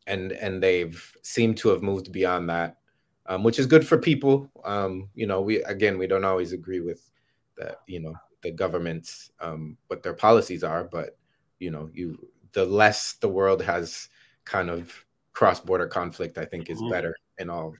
[0.08, 2.78] and and they've seemed to have moved beyond that,
[3.28, 4.50] um, which is good for people.
[4.64, 7.10] Um, you know, we again we don't always agree with
[7.58, 11.18] the you know the governments um, what their policies are, but
[11.60, 12.18] you know you
[12.54, 14.10] the less the world has
[14.46, 14.94] kind of
[15.34, 16.90] cross border conflict, I think is Mhm.
[16.92, 17.74] better in all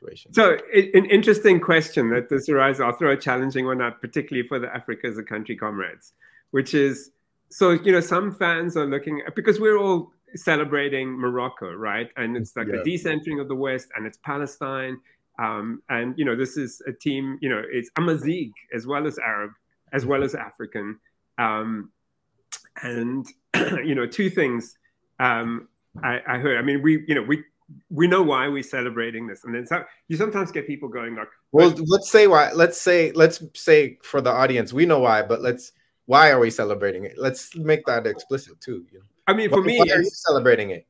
[0.00, 0.34] situations.
[0.34, 2.80] So, an interesting question that this arises.
[2.80, 6.12] I'll throw a challenging one out, particularly for the Africa as a country comrades,
[6.50, 7.10] which is
[7.50, 12.08] so you know some fans are looking because we're all celebrating Morocco, right?
[12.16, 12.82] And it's like Yeah.
[12.82, 14.98] the decentering of the West, and it's Palestine,
[15.38, 17.38] um, and you know this is a team.
[17.40, 19.52] You know, it's Amazigh as well as Arab,
[19.92, 20.98] as well as African,
[21.38, 21.90] um,
[22.82, 23.26] and
[23.84, 24.76] you know two things
[25.18, 25.68] um,
[26.02, 26.58] I, I heard.
[26.58, 27.44] I mean, we you know we
[27.88, 31.28] we know why we're celebrating this, and then so, you sometimes get people going like,
[31.52, 32.52] Well, let's say why.
[32.52, 35.72] Let's say let's say for the audience, we know why, but let's
[36.06, 37.14] why are we celebrating it?
[37.16, 38.84] Let's make that explicit too.
[38.90, 39.04] You know?
[39.26, 40.86] I mean, for Why- me, why are you celebrating it?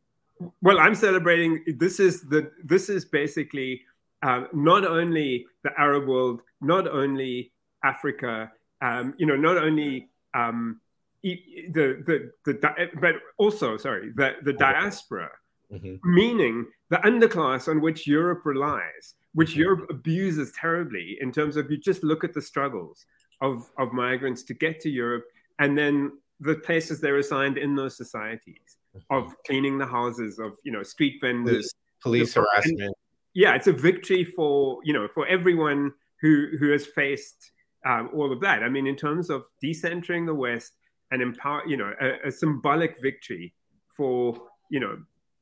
[0.63, 1.63] well, I'm celebrating.
[1.79, 3.83] This is the this is basically
[4.23, 7.53] um, not only the Arab world, not only
[7.85, 10.81] Africa, um, you know, not only um,
[11.23, 15.31] the the the but also sorry the the diaspora
[15.73, 16.01] Mhm.
[16.05, 21.77] meaning the underclass on which Europe relies, which Europe abuses terribly in terms of you
[21.77, 23.07] just look at the struggles
[23.41, 25.25] of, of migrants to get to Europe
[25.61, 28.79] and then the places they're assigned in those societies
[29.11, 32.93] of cleaning the houses of you know street vendors Police harassment.
[33.35, 37.53] yeah it's a victory for you know for everyone who who has faced
[37.87, 40.73] um, all of that i mean in terms of decentering the west
[41.13, 43.55] and empower you know a, a symbolic victory
[43.97, 44.37] for
[44.71, 44.99] you know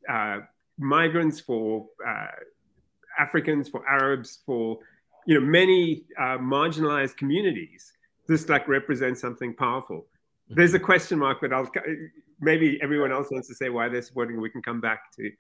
[0.09, 0.39] uh,
[0.79, 2.27] migrants for uh,
[3.19, 4.79] africans for arabs for
[5.27, 7.93] you know many uh, marginalized communities
[8.29, 10.07] this like represents something powerful
[10.49, 11.71] there's a question mark but i'll
[12.41, 15.31] maybe everyone else wants to say why they're supporting we can come back to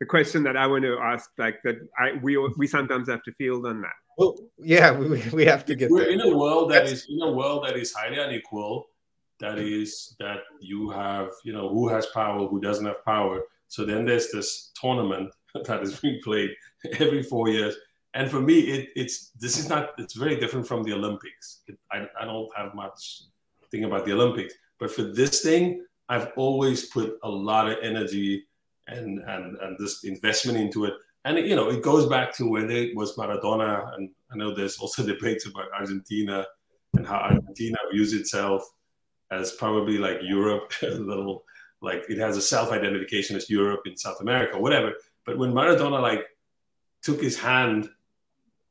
[0.00, 3.32] the question that I want to ask, like that, I we we sometimes have to
[3.32, 3.96] field on that.
[4.16, 6.10] Well, yeah, we, we have to get We're there.
[6.10, 8.86] in a world that That's- is in a world that is highly unequal.
[9.40, 13.42] That is that you have, you know, who has power, who doesn't have power.
[13.68, 15.32] So then there's this tournament
[15.66, 16.50] that is being played
[16.98, 17.76] every four years.
[18.14, 19.90] And for me, it, it's this is not.
[19.98, 21.60] It's very different from the Olympics.
[21.66, 23.22] It, I, I don't have much
[23.70, 28.44] thing about the Olympics, but for this thing, I've always put a lot of energy
[28.88, 30.94] and and and this investment into it.
[31.26, 34.78] And you know, it goes back to when it was Maradona, and I know there's
[34.78, 36.46] also debates about Argentina
[36.94, 38.62] and how Argentina views itself
[39.30, 41.44] as probably like Europe, a little
[41.80, 44.94] like it has a self-identification as Europe in South America, whatever.
[45.24, 46.24] But when Maradona like
[47.02, 47.88] took his hand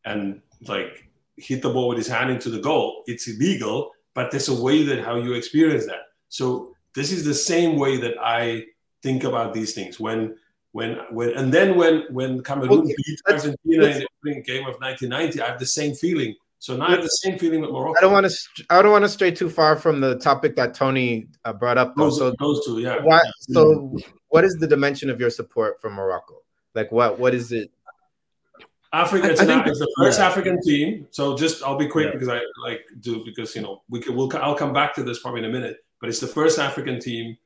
[0.05, 4.49] and like hit the ball with his hand into the goal, it's illegal, but there's
[4.49, 6.07] a way that how you experience that.
[6.29, 8.65] So this is the same way that I
[9.03, 10.35] think about these things when
[10.71, 14.75] when when and then when when Cameroon Okay, beat Argentina in the opening game of
[14.81, 16.35] 1990, I have the same feeling.
[16.59, 17.93] So now I have the same feeling with Morocco.
[17.97, 18.65] I don't want to.
[18.69, 21.95] I don't want to stray too far from the topic that Tony uh, brought up.
[21.95, 22.05] Though.
[22.05, 22.97] those, So, those two, yeah.
[23.03, 23.95] why, so
[24.29, 26.41] what is the dimension of your support for Morocco?
[26.73, 27.71] Like, what what is it?
[28.93, 30.27] Africa I- is, I is the first yeah.
[30.27, 31.07] African team.
[31.11, 32.11] So just I'll be quick Yeah.
[32.13, 35.19] because I like do because you know we can we'll I'll come back to this
[35.19, 35.77] probably in a minute.
[35.99, 37.37] But it's the first African team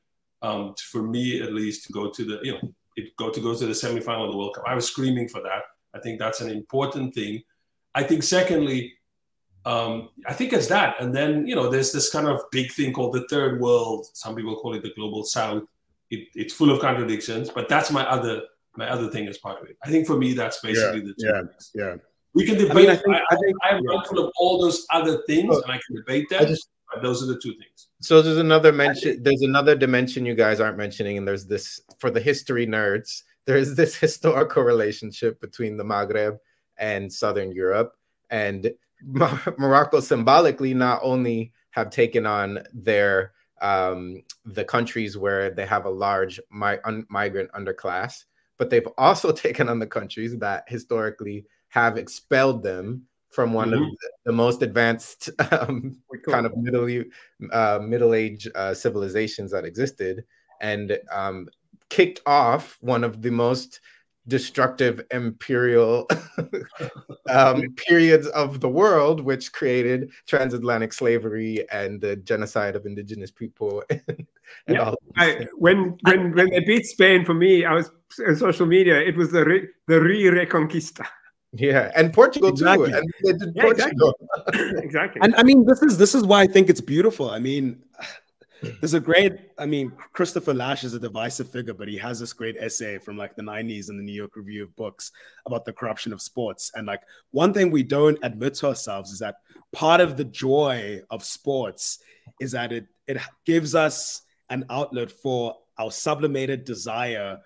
[0.41, 3.53] um, for me at least to go to the you know it go to go
[3.55, 4.65] to the semifinal of the World Cup.
[4.67, 5.63] I was screaming for that.
[5.93, 7.41] I think that's an important thing.
[7.95, 8.93] I think secondly,
[9.65, 12.93] um, I think it's that, and then you know there's this kind of big thing
[12.93, 14.07] called the third world.
[14.13, 15.63] Some people call it the global south.
[16.09, 18.43] It, it's full of contradictions, but that's my other
[18.75, 19.77] my other thing as part of it.
[19.83, 21.71] I think for me that's basically the two yeah, things.
[21.75, 21.95] yeah.
[22.33, 22.71] We can debate.
[22.71, 25.49] I mean, I I, think, I think, I, am mindful of all those other things,
[25.49, 26.47] Look, and I can debate I them.
[26.47, 27.87] just but those are the two things.
[28.01, 29.21] so there's another mention.
[29.21, 33.23] There's another dimension you guys aren't mentioning, and there's this for the history nerds.
[33.45, 36.39] There is this historical relationship between the Maghreb
[36.77, 37.95] and Southern Europe,
[38.29, 38.71] and Mo-
[39.05, 45.89] Morocco symbolically not only have taken on their um, the countries where they have a
[45.89, 48.25] large mi- un- migrant underclass,
[48.57, 53.79] but they've also taken on the countries that historically have expelled them from one of
[53.79, 53.91] Mhm.
[54.01, 55.97] the, the most advanced um,
[56.29, 57.03] kind of middle
[57.51, 60.25] uh, middle age uh, civilizations that existed,
[60.59, 61.47] and um,
[61.89, 63.79] kicked off one of the most
[64.31, 66.07] destructive imperial
[67.29, 73.83] um, periods of the world, which created transatlantic slavery and the genocide of indigenous people.
[73.89, 74.25] and
[74.67, 77.91] Yeah, all I, when when when they beat Spain, for me, I was
[78.27, 78.99] on social media.
[79.01, 81.05] It was the re, the re reconquista.
[81.53, 82.91] yeah, and Portugal Exactly.
[82.91, 82.97] too.
[82.97, 84.13] And they Yeah, Portugal.
[84.87, 85.19] exactly.
[85.21, 87.29] And I mean, this is this is why I think it's beautiful.
[87.29, 87.83] I mean,
[88.79, 89.33] there's a great.
[89.57, 93.17] I mean, Christopher Lasch is a divisive figure, but he has this great essay from
[93.17, 95.11] like the 90s in the New York Review of Books
[95.45, 96.71] about the corruption of sports.
[96.75, 99.35] And like one thing we don't admit to ourselves is that
[99.71, 101.99] part of the joy of sports
[102.39, 107.39] is that it it gives us an outlet for our sublimated desire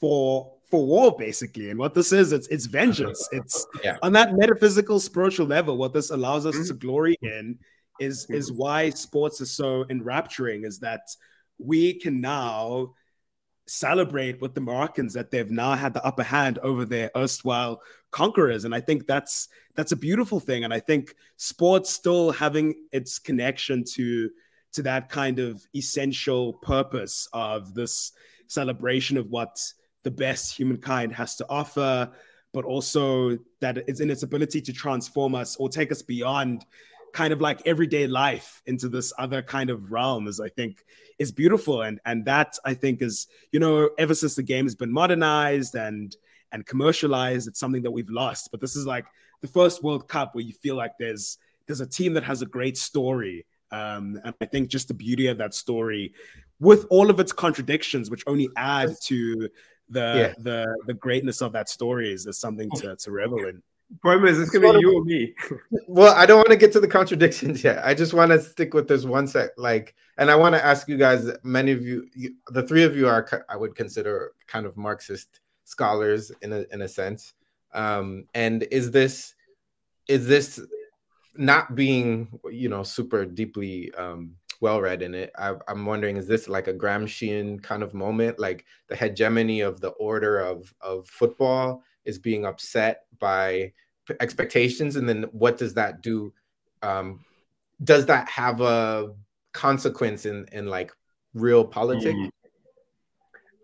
[0.00, 3.96] for for war basically and what this is it's it's vengeance it's Yeah.
[4.02, 6.68] on that metaphysical spiritual level what this allows us Mhm.
[6.68, 7.58] to glory in
[8.00, 8.34] is mm-hmm.
[8.34, 11.02] is why sports are so enrapturing is that
[11.58, 12.94] we can now
[13.66, 18.64] celebrate with the Moroccans that they've now had the upper hand over their erstwhile conquerors.
[18.64, 20.64] And I think that's that's a beautiful thing.
[20.64, 24.30] And I think sports still having its connection to
[24.72, 28.12] to that kind of essential purpose of this
[28.48, 29.60] celebration of what
[30.02, 32.10] the best humankind has to offer,
[32.52, 36.64] but also that it's in its ability to transform us or take us beyond
[37.18, 40.84] kind of like everyday life into this other kind of realm is I think
[41.18, 41.82] is beautiful.
[41.82, 45.74] And and that I think is you know ever since the game has been modernized
[45.74, 46.16] and
[46.52, 48.52] and commercialized it's something that we've lost.
[48.52, 49.06] But this is like
[49.40, 52.46] the first World Cup where you feel like there's there's a team that has a
[52.46, 53.46] great story.
[53.72, 56.14] Um, and I think just the beauty of that story
[56.60, 59.48] with all of its contradictions which only add to
[59.88, 60.34] the yeah.
[60.38, 63.60] the the greatness of that story is, is something to, to revel in
[64.04, 65.34] Boima, is it's gonna be you or me?
[65.88, 67.84] well, I don't want to get to the contradictions yet.
[67.84, 70.88] I just want to stick with this one set, Like, and I want to ask
[70.88, 71.30] you guys.
[71.42, 75.40] Many of you, you, the three of you, are I would consider kind of Marxist
[75.64, 77.34] scholars in a in a sense.
[77.72, 79.34] Um, and is this
[80.06, 80.60] is this
[81.34, 85.32] not being you know super deeply um, well read in it?
[85.38, 89.80] I, I'm wondering, is this like a Gramscian kind of moment, like the hegemony of
[89.80, 91.82] the order of of football?
[92.08, 93.72] Is being upset by
[94.20, 96.32] expectations and then what does that do?
[96.82, 97.24] Um,
[97.84, 99.14] does that have a
[99.52, 100.92] consequence in in like
[101.34, 102.14] real politics?
[102.14, 102.30] Mm.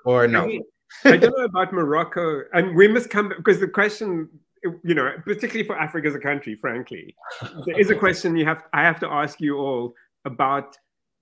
[0.04, 0.42] or no?
[0.42, 0.62] I, mean,
[1.04, 4.28] I don't know about morocco and we must come because the question
[4.82, 7.14] you know particularly for Africa is a Country frankly
[7.66, 10.76] there is a question you have i have to ask you all about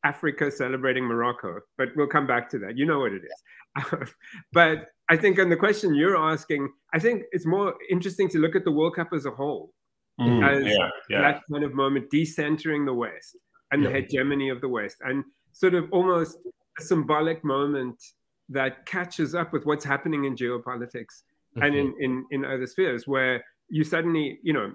[0.04, 3.42] africa celebrating morocco but we'll come back to that you know what it is
[4.52, 8.56] but I think on the question you're asking, I think it's more interesting to look
[8.56, 9.72] at the World Cup as a whole,
[10.20, 11.20] mm, as yeah, yeah.
[11.20, 13.36] that kind of moment, decentering the West
[13.70, 16.38] and the hegemony of the West, and sort of almost
[16.78, 18.02] a symbolic moment
[18.48, 21.24] that catches up with what's happening in geopolitics
[21.56, 21.62] mm-hmm.
[21.62, 22.02] and in, mm-hmm.
[22.02, 24.72] in in other spheres, where you suddenly, you know,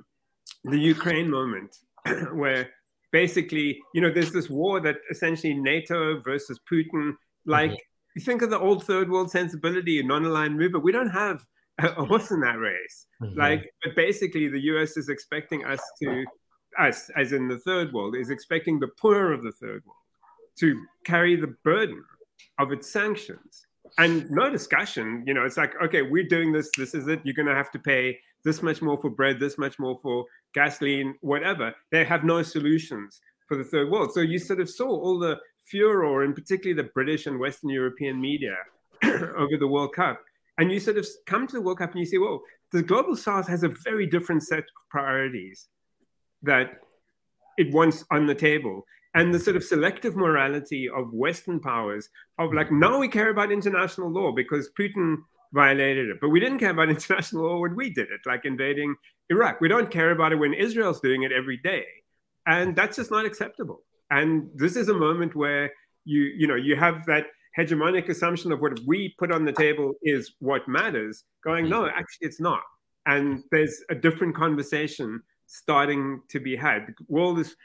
[0.66, 1.78] the Ukraine moment,
[2.34, 2.70] where
[3.22, 7.06] basically, you know, there's this war that essentially NATO versus Putin,
[7.46, 7.72] like.
[7.72, 10.84] Mm-hmm you think of the old third world sensibility and non-aligned movement.
[10.84, 11.46] We don't have
[11.78, 13.06] a horse in that race.
[13.22, 13.40] Mm-hmm.
[13.40, 14.98] Like, but basically, the U.S.
[14.98, 16.26] is expecting us to,
[16.80, 20.02] us as in the third world, is expecting the poor of the third world
[20.60, 22.04] to carry the burden
[22.58, 23.68] of its sanctions.
[24.00, 26.72] And no discussion, you know, it's like, okay, we're doing this.
[26.76, 27.22] This is it.
[27.24, 30.26] You're going to have to pay this much more for bread, this much more for
[30.54, 31.76] gasoline, whatever.
[31.92, 34.14] They have no solutions for the third world.
[34.14, 35.38] So you sort of saw all the
[35.70, 38.56] furor, and particularly the British and Western European media
[39.04, 40.22] over the World Cup.
[40.58, 43.18] And you sort of come to the World Cup and you say, well, the global
[43.18, 45.68] south has a very different set of priorities
[46.42, 46.80] that
[47.58, 48.86] it wants on the table.
[49.14, 52.08] And the sort of selective morality of Western powers,
[52.40, 55.18] of like, now we care about international law because Putin
[55.54, 56.18] violated it.
[56.22, 58.96] But we didn't care about international law when we did it, like invading
[59.30, 59.62] Iraq.
[59.62, 61.86] We don't care about it when Israel's doing it every day.
[62.46, 63.84] And that's just not acceptable.
[64.10, 65.72] And this is a moment where
[66.06, 67.26] you, you know, you have that
[67.58, 72.28] hegemonic assumption of what we put on the table is what matters, going, no, actually
[72.28, 72.62] it's not.
[73.06, 76.88] And there's a different conversation starting to be had.
[76.88, 77.56] The world is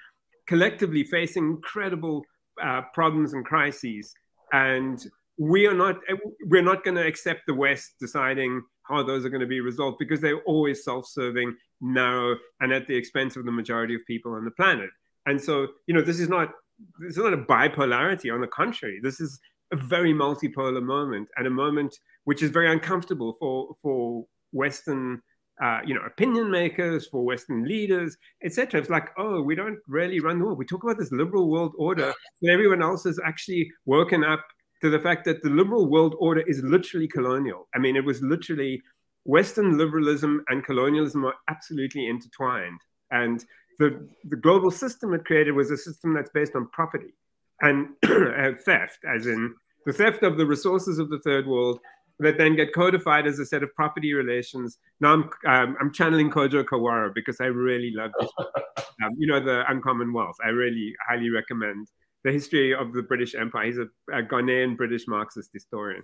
[0.47, 2.25] collectively facing incredible
[2.63, 4.15] uh, problems and crises.
[4.53, 5.05] And
[5.43, 5.97] we are not
[6.45, 9.97] we're not going to accept the West deciding how those are going to be resolved
[9.99, 14.45] because they're always self-serving, narrow, and at the expense of the majority of people on
[14.45, 14.91] the planet.
[15.27, 16.51] And so, you know, this is not
[17.01, 18.33] this is not a bipolarity.
[18.33, 19.41] On the contrary, this is
[19.73, 25.23] a very multipolar moment and a moment which is very uncomfortable for for Western,
[25.61, 28.81] uh, you know, opinion makers, for Western leaders, etc.
[28.81, 30.59] It's like, oh, we don't really run the world.
[30.59, 34.45] We talk about this liberal world order, but everyone else is actually woken up
[34.83, 37.69] to the fact that the liberal world order is literally colonial.
[37.75, 38.83] I mean, it was literally
[39.25, 42.81] Western liberalism and colonialism are absolutely intertwined.
[43.13, 43.45] And
[43.79, 47.15] the, the global system it created was a system that's based on property
[47.61, 47.91] and
[48.65, 49.55] theft, as in
[49.87, 51.79] the theft of the resources of the third world
[52.19, 54.79] that then get codified as a set of property relations.
[55.01, 58.31] Now I'm, um, I'm channeling Kojo Koram because I really love this.
[59.03, 60.37] Um, you know, the Uncommon Wealth.
[60.45, 61.89] I really highly recommend
[62.25, 63.67] the history of the British Empire.
[63.67, 66.03] He's a, a Ghanaian British Marxist historian.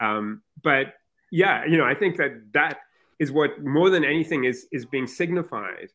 [0.00, 0.94] Um, but
[1.30, 2.78] yeah, you know, I think that that
[3.18, 5.90] is what more than anything is is being signified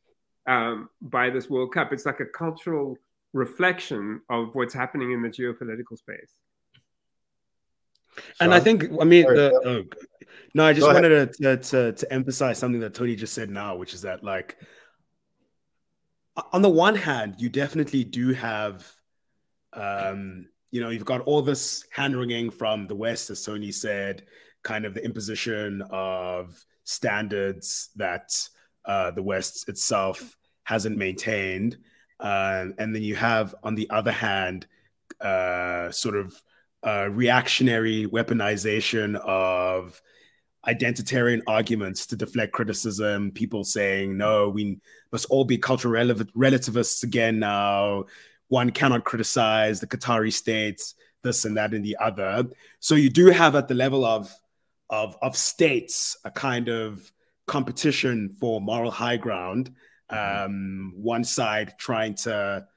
[0.47, 1.91] um, by this World Cup.
[1.91, 2.97] It's like a cultural
[3.34, 6.32] reflection of what's happening in the geopolitical space.
[8.39, 9.84] And I think, I mean, the, oh,
[10.53, 13.93] no, I just wanted to, to, to emphasize something that Tony just said now, which
[13.93, 14.55] is that, like,
[16.53, 18.89] on the one hand, you definitely do have,
[19.76, 24.23] um, you know, you've got all this hand wringing from the West, as Tony said,
[24.63, 28.38] kind of the imposition of standards that
[28.86, 31.78] uh, the West itself hasn't maintained.
[32.19, 34.67] Uh, and then you have, on the other hand,
[35.21, 36.41] uh, sort of
[36.86, 40.01] uh, reactionary weaponization of
[40.67, 43.32] identitarian arguments to deflect criticism.
[43.32, 44.80] People saying, no, we
[45.11, 48.05] must all be cultural relativists again now.
[48.48, 52.46] One cannot criticize the Qatari states, this and that and the other.
[52.80, 54.34] So you do have at the level of
[54.89, 57.12] of, of states a kind of
[57.48, 59.72] competition for moral high ground.
[60.12, 60.46] Mm-hmm.
[60.46, 62.68] Um, one side trying to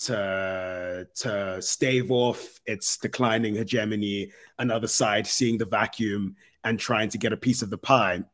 [0.00, 6.34] to to stave off its declining hegemony, another side seeing the vacuum
[6.64, 8.24] and trying to get a piece of the pie.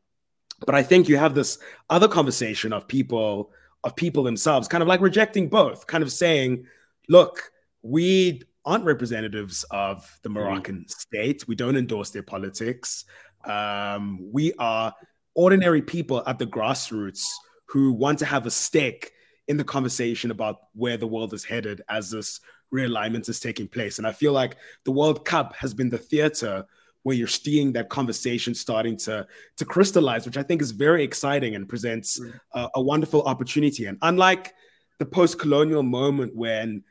[0.65, 1.59] But I think you have this
[1.89, 3.51] other conversation of people
[3.83, 6.65] of people themselves kind of like rejecting both, kind of saying,
[7.09, 7.51] look,
[7.81, 10.39] we aren't representatives of the mm-hmm.
[10.39, 10.89] Moroccan mm.
[10.89, 11.47] state.
[11.47, 13.05] We don't endorse their politics.
[13.43, 14.93] Um, we are
[15.33, 17.25] ordinary people at the grassroots
[17.65, 19.11] who want to have a stake
[19.47, 22.39] in the conversation about where the world is headed as this
[22.73, 23.97] realignment is taking place.
[23.97, 26.65] And I feel like the World Cup has been the theater
[27.03, 29.27] where you're seeing that conversation starting to
[29.57, 32.33] to crystallize, which I think is very exciting and presents mm.
[32.53, 33.85] a, a wonderful opportunity.
[33.85, 34.53] And unlike
[34.99, 36.83] the post-colonial moment when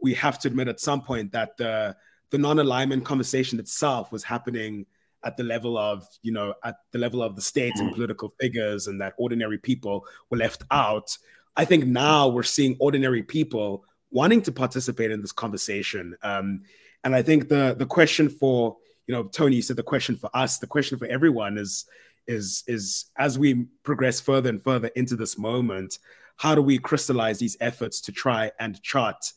[0.00, 1.96] we have to admit at some point that the
[2.30, 4.86] the non-alignment conversation itself was happening
[5.24, 8.86] at the level of you know at the level of the states and political figures
[8.86, 11.16] and that ordinary people were left out
[11.56, 16.62] i think now we're seeing ordinary people wanting to participate in this conversation um,
[17.04, 18.76] and i think the the question for
[19.10, 21.84] you know tony you said the question for us the question for everyone is
[22.28, 25.98] is is as we progress further and further into this moment
[26.36, 29.32] how do we crystallize these efforts to try and chart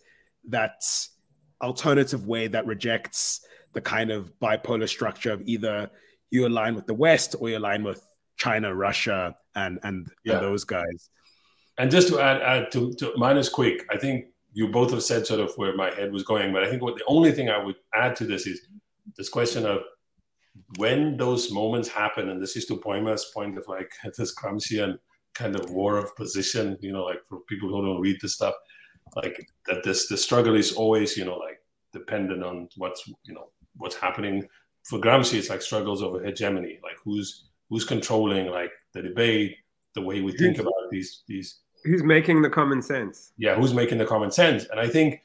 [0.47, 0.84] that
[1.63, 3.41] alternative way that rejects
[3.74, 5.89] the kind of bipolar structure of either
[6.30, 8.01] you align with the West or you align with
[8.38, 10.39] China, Russia, and and, yeah.
[10.39, 11.09] those guys.
[11.78, 13.86] And just to add, add to, to mine is quick.
[13.89, 16.69] I think you both have said sort of where my head was going, but I
[16.69, 18.61] think what the only thing I would add to this is
[19.18, 19.80] this question of
[20.78, 24.97] when those moments happen, and this is to Boima's point of like this Gramscian
[25.34, 28.53] kind of war of position, you know, like for people who don't read this stuff,
[29.16, 31.59] like that this the struggle is always you know like
[31.91, 34.47] dependent on what's you know what's happening.
[34.84, 39.57] For Gramsci it's like struggles over hegemony like who's who's controlling like the debate
[39.95, 43.32] the way we think about these these who's making the common sense.
[43.38, 44.66] Yeah who's making the common sense?
[44.66, 45.22] And I think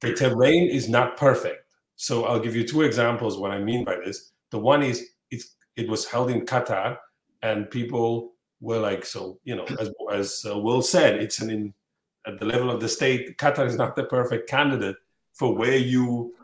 [0.00, 1.67] the terrain is not perfect
[1.98, 5.56] so I'll give you two examples what I mean by this the one is it's
[5.76, 6.96] it was held in Qatar
[7.42, 11.74] and people were like so you know as as uh, Will said it's an in,
[12.28, 14.96] at the level of the state, Qatar is not the perfect candidate
[15.34, 16.34] for where you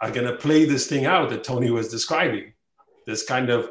[0.00, 2.52] are going to play this thing out that Tony was describing.
[3.06, 3.70] This kind of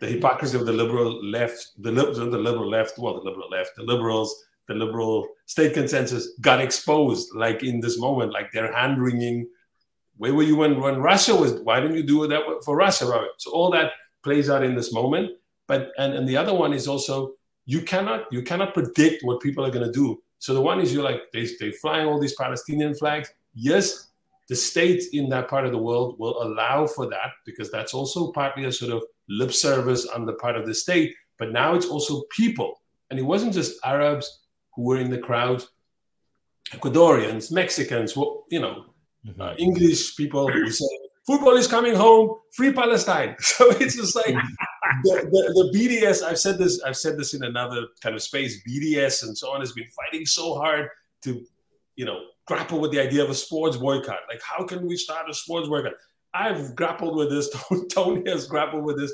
[0.00, 3.82] the hypocrisy of the liberal left, the, the liberal left, well, the liberal left, the
[3.82, 9.48] liberals, the liberal state consensus got exposed, like in this moment, like they're hand wringing.
[10.18, 11.54] Where were you when, when Russia was?
[11.54, 13.30] Why didn't you do that for Russia, Robert?
[13.38, 13.92] So all that
[14.22, 15.30] plays out in this moment.
[15.66, 17.34] But and, and the other one is also
[17.66, 20.92] you cannot you cannot predict what people are going to do so the one is
[20.92, 23.32] you're like they they flying all these Palestinian flags.
[23.54, 24.08] Yes,
[24.48, 28.32] the state in that part of the world will allow for that because that's also
[28.32, 31.14] partly a sort of lip service on the part of the state.
[31.38, 34.40] But now it's also people, and it wasn't just Arabs
[34.74, 35.64] who were in the crowd,
[36.70, 38.16] Ecuadorians, Mexicans,
[38.50, 38.86] you know,
[39.26, 39.40] mm-hmm.
[39.40, 40.86] uh, English people who say
[41.28, 43.36] football is coming home, free Palestine.
[43.40, 44.34] So it's just like
[45.04, 46.22] the, the, the, BDS.
[46.22, 46.82] I've said this.
[46.82, 48.62] I've said this in another kind of space.
[48.66, 50.88] BDS and so on has been fighting so hard
[51.24, 51.44] to,
[51.96, 54.20] you know, grapple with the idea of a sports boycott.
[54.28, 55.92] Like, how can we start a sports boycott?
[56.34, 57.54] I've grappled with this.
[57.90, 59.12] Tony has grappled with this,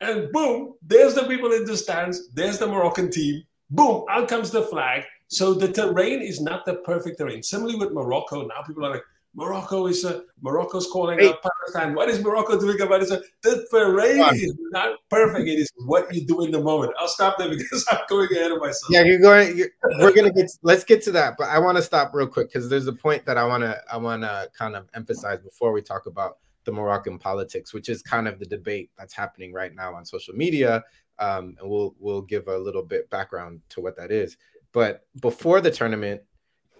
[0.00, 2.30] and boom, there's the people in the stands.
[2.34, 3.42] There's the Moroccan team.
[3.70, 5.04] Boom, out comes the flag.
[5.28, 7.42] So the terrain is not the perfect terrain.
[7.42, 9.02] Similarly with Morocco, now people are like,
[9.34, 11.28] Morocco is a Morocco's calling hey.
[11.28, 11.94] out Palestine.
[11.94, 13.08] What is Morocco doing about it?
[13.42, 15.48] The terrain is not perfect.
[15.48, 16.92] It is what you do in the moment.
[16.98, 18.90] I'll stop there because I'm going ahead of myself.
[18.90, 19.56] Yeah, you're going.
[19.56, 20.50] You're, we're gonna get.
[20.62, 23.26] Let's get to that, but I want to stop real quick because there's a point
[23.26, 23.80] that I want to.
[23.90, 28.02] I want to kind of emphasize before we talk about the Moroccan politics, which is
[28.02, 30.84] kind of the debate that's happening right now on social media.
[31.18, 34.36] Um, and we'll we'll give a little bit background to what that is.
[34.72, 36.22] But before the tournament,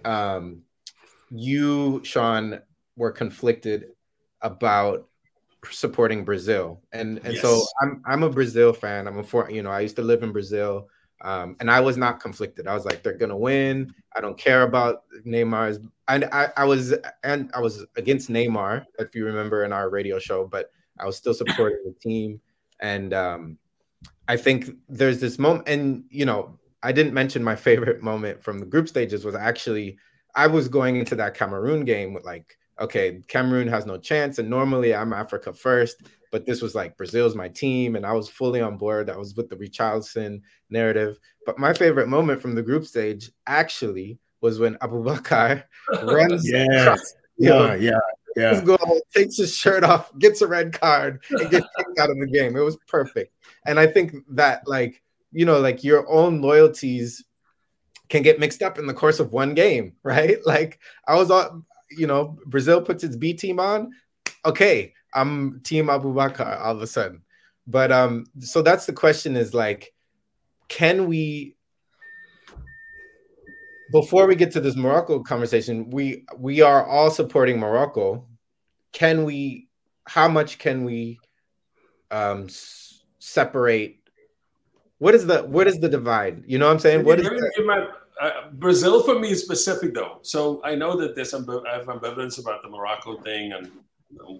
[0.05, 0.63] um,
[1.31, 2.61] you, Sean,
[2.97, 3.87] were conflicted
[4.43, 5.09] about
[5.71, 7.43] supporting Brazil, and and yes.
[7.43, 9.07] so I'm I'm a Brazil fan.
[9.07, 10.89] I'm a for you know I used to live in Brazil,
[11.23, 12.67] um, and I was not conflicted.
[12.67, 13.93] I was like they're gonna win.
[14.17, 15.79] I don't care about Neymar's.
[16.07, 20.19] And I, I was and I was against Neymar, if you remember in our radio
[20.19, 22.41] show, but I was still supporting the team.
[22.81, 23.59] And um,
[24.29, 28.59] I think there's this moment, and you know I didn't mention my favorite moment from
[28.59, 29.97] the group stages was actually
[30.35, 34.39] I was going into that Cameroon game with like okay, Cameroon has no chance.
[34.41, 38.29] And normally I'm Africa first, but this was like Brazil's my team, and I was
[38.29, 39.09] fully on board.
[39.11, 41.19] I was with the Richarlison narrative.
[41.47, 45.63] But my favorite moment from the group stage actually was when Aboubakar
[46.03, 46.65] runs Yeah.
[46.83, 47.99] across the field, Yeah, yeah,
[48.37, 48.51] yeah.
[48.55, 52.19] his goal, takes his shirt off, gets a red card, and gets kicked out of
[52.19, 52.57] the game.
[52.57, 53.33] It was perfect.
[53.67, 57.25] And I think that, like, you know, like your own loyalties
[58.09, 60.39] can get mixed up in the course of one game, right?
[60.45, 63.91] Like, I was on, you know, Brazil puts its B team on.
[64.45, 67.23] Okay, I'm Team Aboubakar all of a sudden.
[67.67, 69.95] But um, so that's the question is like,
[70.69, 71.57] can we
[73.91, 78.27] before we get to this Morocco conversation, we we are all supporting Morocco.
[78.93, 79.69] Can we?
[80.07, 81.19] How much can we
[82.11, 83.99] um s- separate?
[85.05, 86.43] What is the what is the divide?
[86.47, 87.05] You know what I'm saying?
[87.05, 87.89] What is Let the, give my-
[88.23, 90.17] uh, Brazil for me is specific though.
[90.23, 93.71] So I know that there's some I have ambivalence about the Morocco thing, and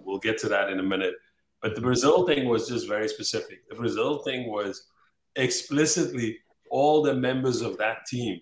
[0.03, 1.13] we'll get to that in a minute.
[1.61, 3.69] But the Brazil thing was just very specific.
[3.69, 4.87] The Brazil thing was
[5.35, 6.39] explicitly
[6.71, 8.41] all the members of that team,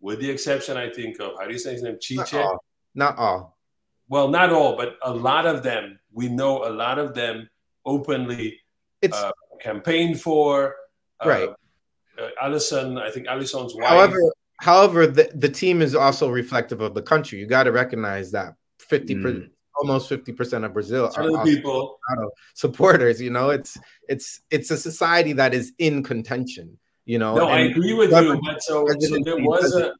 [0.00, 2.64] with the exception, I think, of how do you say his name, not all?
[2.94, 3.56] Not all.
[4.08, 5.98] Well, not all, but a lot of them.
[6.12, 7.48] We know a lot of them
[7.86, 8.60] openly
[9.00, 9.30] It's uh,
[9.62, 10.74] campaigned for.
[11.20, 11.48] Uh, Right.
[12.18, 13.88] Uh, Alisson, I think Alisson's wife.
[13.88, 14.20] however,
[14.60, 17.38] however, the, the team is also reflective of the country.
[17.40, 19.50] You got to recognize that 50 per, Mm.
[19.76, 21.98] almost 50 percent of Brazil are other people.
[22.08, 23.20] Bolsonaro supporters.
[23.20, 23.76] You know, it's
[24.08, 26.78] it's it's a society that is in contention.
[27.04, 29.92] You know, No, I agree with you, but so, so there was a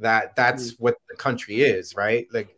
[0.00, 2.26] that that's what the country is, right?
[2.32, 2.48] Like,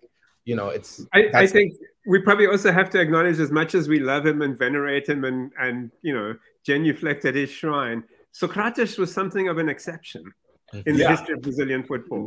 [0.45, 1.75] you know, it's I, I think
[2.07, 5.25] we probably also have to acknowledge as much as we love him and venerate him
[5.25, 6.35] and, and you know,
[6.71, 8.01] genuflect at his shrine,
[8.41, 10.23] Socrates was something of an exception
[10.75, 10.89] mm-hmm.
[10.89, 11.11] in the Yeah.
[11.15, 12.27] history of Brazilian football.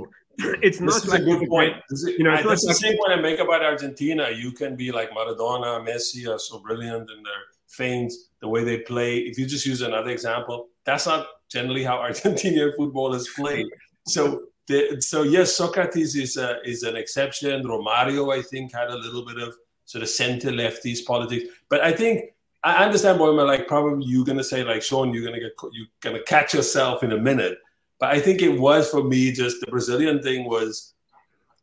[0.67, 1.73] It's This not is like a good he's point.
[1.93, 4.23] is, you know, I- it's not that's the like- same point I make about Argentina.
[4.43, 7.43] You can be like Maradona, Messi are so brilliant in their
[7.77, 8.13] feints,
[8.43, 9.11] the way they play.
[9.29, 11.21] If you just use another example, that's not
[11.55, 13.67] generally how Argentinian football is played.
[14.15, 14.21] So,
[14.69, 14.79] the,
[15.11, 17.55] so yes, Socrates is a, is an exception.
[17.73, 19.51] Romario, I think, had a little bit of
[19.85, 22.15] sort of center leftist politics, but I think.
[22.63, 23.45] I understand, Boima.
[23.45, 27.11] Like, probably you're gonna say, like, Sean, you're gonna get, you're gonna catch yourself in
[27.11, 27.57] a minute.
[27.99, 30.93] But I think it was for me just the Brazilian thing was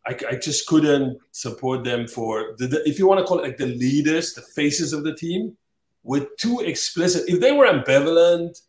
[0.07, 3.43] I, I just couldn't support them for the, the- if you want to call it
[3.45, 5.57] like the leaders, the faces of the team,
[6.03, 7.29] were too explicit.
[7.29, 8.61] If they were ambivalent,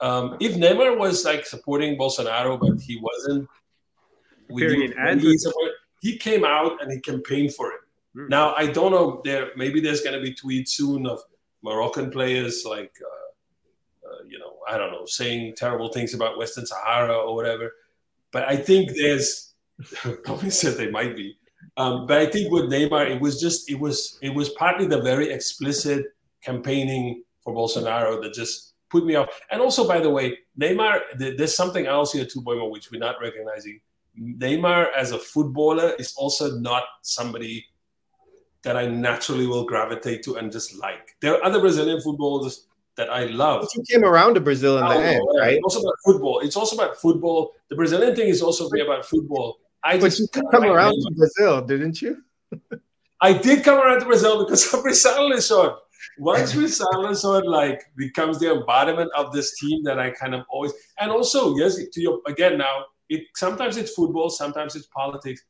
[0.00, 3.48] um, if Neymar was like supporting Bolsonaro, but he wasn't,
[4.50, 5.72] we Appearing didn't in ads really with- support-
[6.02, 7.80] he came out and he campaigned for it.
[8.14, 8.28] Hmm.
[8.28, 9.22] Now I don't know.
[9.24, 11.22] There maybe there's going to be tweets soon of
[11.64, 12.92] Moroccan players like.
[13.02, 13.24] Uh,
[14.04, 17.72] uh, you know, I don't know, saying terrible things about Western Sahara or whatever.
[18.32, 19.54] But I think there's
[20.24, 21.38] probably said they might be.
[21.76, 25.00] Um, but I think with Neymar, it was just it was it was partly the
[25.00, 26.06] very explicit
[26.42, 29.28] campaigning for Bolsonaro that just put me off.
[29.50, 33.16] And also, by the way, Neymar, there's something else here too, Boima, which we're not
[33.20, 33.80] recognizing.
[34.20, 37.66] Neymar as a footballer is also not somebody
[38.64, 41.16] that I naturally will gravitate to and just like.
[41.20, 43.62] There are other Brazilian footballers that I love.
[43.62, 45.54] But you came around to Brazil in the Oh, end, right?
[45.54, 46.40] It's also about football.
[46.40, 47.52] It's also about football.
[47.68, 49.58] The Brazilian thing is also very about football.
[49.82, 52.22] I But you did come around to Brazil, didn't you?
[53.20, 55.76] I did come around to Brazil because of Richarlison.
[56.18, 61.10] Once Richarlison like becomes the embodiment of this team that I kind of always and
[61.10, 65.42] also yes to your again now it sometimes it's football sometimes it's politics.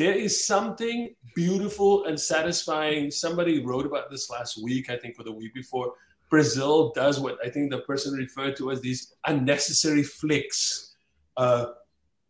[0.00, 3.10] There is something beautiful and satisfying.
[3.10, 5.92] Somebody wrote about this last week, I think, or the week before.
[6.30, 10.94] Brazil does what I think the person referred to as these unnecessary flicks,
[11.36, 11.66] uh,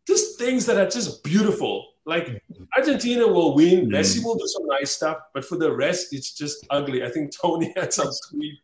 [0.05, 1.87] just things that are just beautiful.
[2.07, 2.43] Like
[2.77, 3.93] Argentina will win, Mm.
[3.95, 7.05] Messi will do some nice stuff, but for the rest, it's just ugly.
[7.05, 8.55] I think Tony had some tweet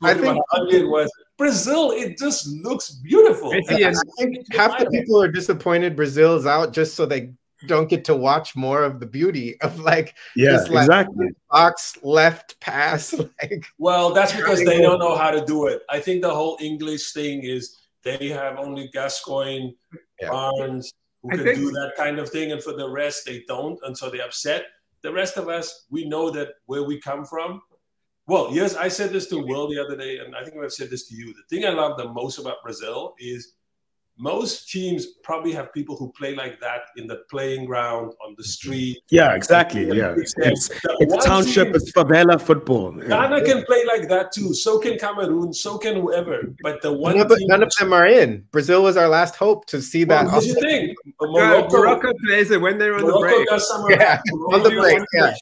[0.00, 1.10] I talking think- about how ugly it was.
[1.36, 3.50] Brazil, it just looks beautiful.
[3.50, 7.32] Messi I think half the people are disappointed Brazil's out just so they
[7.66, 11.28] don't get to watch more of the beauty of like Yeah, Just like- exactly.
[11.50, 13.14] box left pass.
[13.42, 15.82] Like Well, that's because they don't know how to do it.
[15.90, 19.72] I think the whole English thing is they have only Gascoigne,
[20.20, 20.30] Yeah.
[20.30, 20.92] Barnes,
[21.22, 23.78] who I can think- do that kind of thing, and for the rest, they don't,
[23.84, 24.66] and so they're upset.
[25.02, 27.60] The rest of us, we know that where we come from.
[28.26, 30.88] Well, yes, I said this to Will the other day, and I think I've said
[30.90, 31.26] this to you.
[31.34, 33.52] The thing I love the most about Brazil is
[34.16, 38.44] most teams probably have people who play like that in the playing ground on the
[38.44, 38.98] street.
[39.10, 39.86] Yeah, exactly.
[39.86, 42.92] Yeah, it's it's, it's township, team, it's favela football.
[42.92, 43.44] Ghana yeah.
[43.44, 44.54] can play like that too.
[44.54, 45.52] So can Cameroon.
[45.52, 46.54] So can whoever.
[46.62, 48.44] But the one none, none of them are in.
[48.52, 50.26] Brazil was our last hope to see that.
[50.26, 50.96] Well, you think?
[51.20, 53.48] Morocco, Morocco plays it when they're on Morocco the break.
[53.48, 54.20] Does yeah,
[54.52, 55.02] on the break.
[55.12, 55.34] Yeah.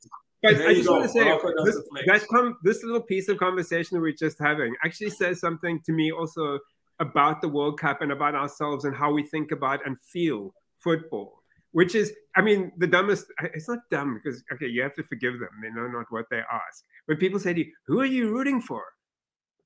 [0.42, 0.94] But I just go.
[0.94, 1.24] want to say
[1.64, 5.80] this, that com- this little piece of conversation that we're just having actually says something
[5.86, 6.58] to me also
[7.02, 11.42] about the World Cup and about ourselves and how we think about and feel football.
[11.72, 13.26] Which is, I mean, the dumbest.
[13.54, 15.48] It's not dumb because okay, you have to forgive them.
[15.62, 16.84] They know not what they ask.
[17.06, 18.84] When people say to you, "Who are you rooting for?"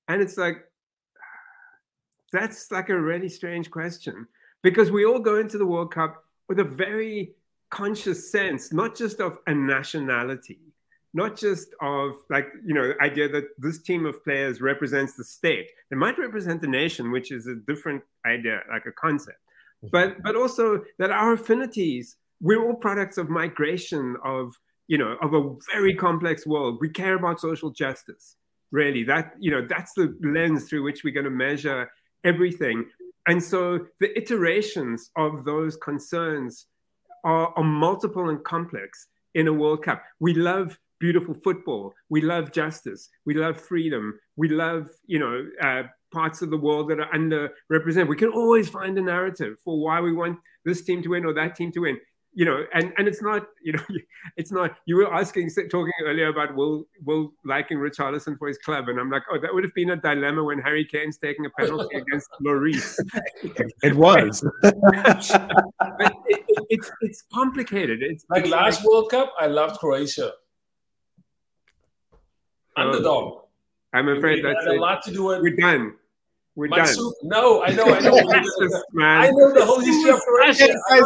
[0.08, 0.58] and it's like,
[2.32, 4.26] that's like a really strange question
[4.62, 7.34] because we all go into the World Cup with a very
[7.70, 10.60] conscious sense, not just of a nationality,
[11.16, 15.24] not just of like you know the idea that this team of players represents the
[15.24, 15.68] state.
[15.90, 19.38] It might represent the nation which is a different idea like a concept.
[19.84, 19.88] Mm-hmm.
[19.96, 24.54] but but also that our affinities we're all products of migration of
[24.88, 25.42] you know of a
[25.72, 26.78] very complex world.
[26.80, 28.36] We care about social justice
[28.70, 29.02] really.
[29.04, 31.90] That you know that's the lens through which we're going to measure
[32.24, 32.86] everything.
[33.28, 36.66] And so the iterations of those concerns
[37.24, 40.02] are, are multiple and complex in a world cup.
[40.20, 41.94] We love beautiful football.
[42.08, 43.08] We love justice.
[43.24, 44.18] We love freedom.
[44.36, 48.08] We love, you know, uh, parts of the world that are underrepresented.
[48.08, 51.34] We can always find a narrative for why we want this team to win or
[51.34, 51.98] that team to win.
[52.38, 53.82] You know, and and it's not, you know,
[54.36, 54.76] it's not.
[54.84, 59.10] You were asking, talking earlier about Will Will liking Richarlison for his club, and I'm
[59.10, 62.28] like, oh, that would have been a dilemma when Harry Kane's taking a penalty against
[62.44, 62.98] Lloris.
[63.82, 64.44] it was.
[64.62, 68.02] but it, it, it's it's complicated.
[68.02, 69.32] It's like it's last like, World Cup.
[69.40, 70.32] I loved Croatia
[72.76, 73.42] underdog.
[73.92, 75.40] I'm um, afraid that's a lot to do with.
[75.40, 75.94] We're done.
[76.54, 76.94] We're done.
[77.22, 78.16] No, I know, I know.
[78.98, 80.74] I know the whole history of Croatia.
[80.90, 81.00] I,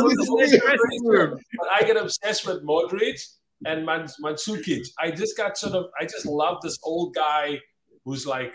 [1.56, 3.20] but I get obsessed with Modric
[3.66, 4.88] and Mans- Mandzukic.
[4.98, 7.58] I just got sort of, I just love this old guy
[8.04, 8.54] who's like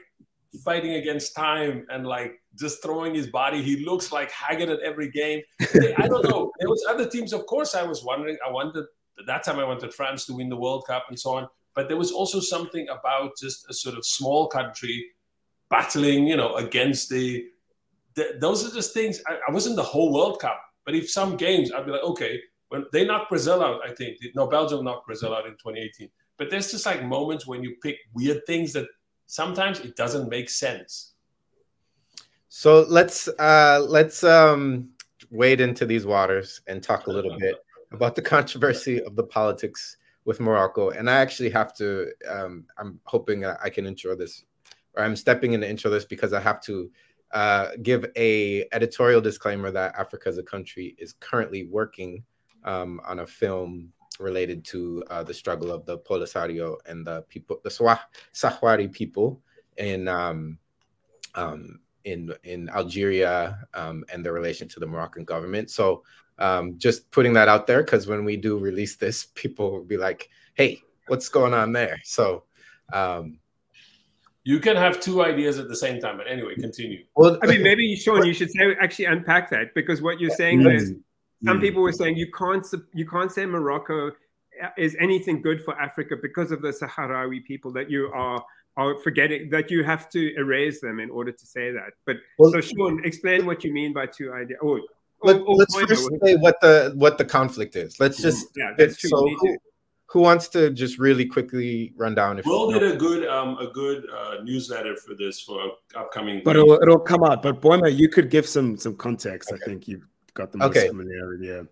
[0.63, 3.61] fighting against time and like just throwing his body.
[3.61, 5.41] He looks like Haggard at every game.
[5.97, 6.51] I don't know.
[6.59, 7.75] There was other teams, of course.
[7.75, 8.37] I was wondering.
[8.45, 8.85] I wanted
[9.27, 9.59] that time.
[9.59, 11.47] I wanted France to win the World Cup and so on.
[11.75, 15.05] But there was also something about just a sort of small country
[15.69, 17.45] battling, you know, against the.
[18.15, 19.21] the those are just things.
[19.27, 22.03] I, I was in the whole World Cup, but if some games, I'd be like,
[22.03, 26.09] okay, when they knocked Brazil out, I think no, Belgium knocked Brazil out in 2018.
[26.37, 28.87] But there's just like moments when you pick weird things that
[29.25, 31.13] sometimes it doesn't make sense.
[32.49, 34.89] So let's uh, let's um,
[35.29, 37.55] wade into these waters and talk a little bit
[37.91, 40.89] about the controversy of the politics with Morocco.
[40.89, 44.43] And I actually have to, um, I'm hoping I can intro this,
[44.95, 46.91] or I'm stepping in to intro this because I have to
[47.31, 52.23] uh, give a editorial disclaimer that Africa is a Country is currently working
[52.63, 57.59] um, on a film related to uh, the struggle of the Polisario and the people,
[57.63, 57.99] the Swah-
[58.33, 59.41] Sahrawi people
[59.77, 60.57] in um,
[61.35, 65.69] um, in in Algeria um, and their relation to the Moroccan government.
[65.69, 66.03] So
[66.39, 69.97] um, just putting that out there because when we do release this, people will be
[69.97, 72.43] like, "Hey, what's going on there?" So.
[72.93, 73.39] Um,
[74.47, 77.03] you can have two ideas at the same time, but anyway, continue.
[77.15, 80.59] Well, I mean, maybe Sean, you should say actually unpack that because what you're saying
[80.59, 80.69] mm-hmm.
[80.69, 80.93] is
[81.43, 84.11] some people were saying you can't you can't say Morocco
[84.77, 88.43] is anything good for Africa because of the Sahrawi people that you are
[88.77, 91.93] are forgetting that you have to erase them in order to say that.
[92.05, 94.59] But well, so Sean, explain what you mean by two ideas.
[94.61, 94.79] Oh,
[95.25, 97.99] let, us first say what the what the conflict is.
[97.99, 99.09] Let's just yeah, that's true.
[99.09, 99.57] So who,
[100.07, 102.39] who, wants to just really quickly run down?
[102.39, 106.41] If Will did a good um a good uh, newsletter for this for upcoming.
[106.43, 107.41] But it'll, it'll, come out.
[107.41, 109.51] But Boima, you could give some some context.
[109.51, 109.61] Okay.
[109.61, 110.87] I think you've got the most okay.
[110.87, 111.47] familiarity.
[111.47, 111.63] Yeah.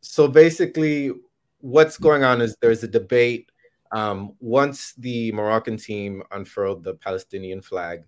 [0.00, 1.12] So basically,
[1.60, 3.48] what's going on is there's a debate.
[3.92, 8.04] Um, once the Moroccan team unfurled the Palestinian flag,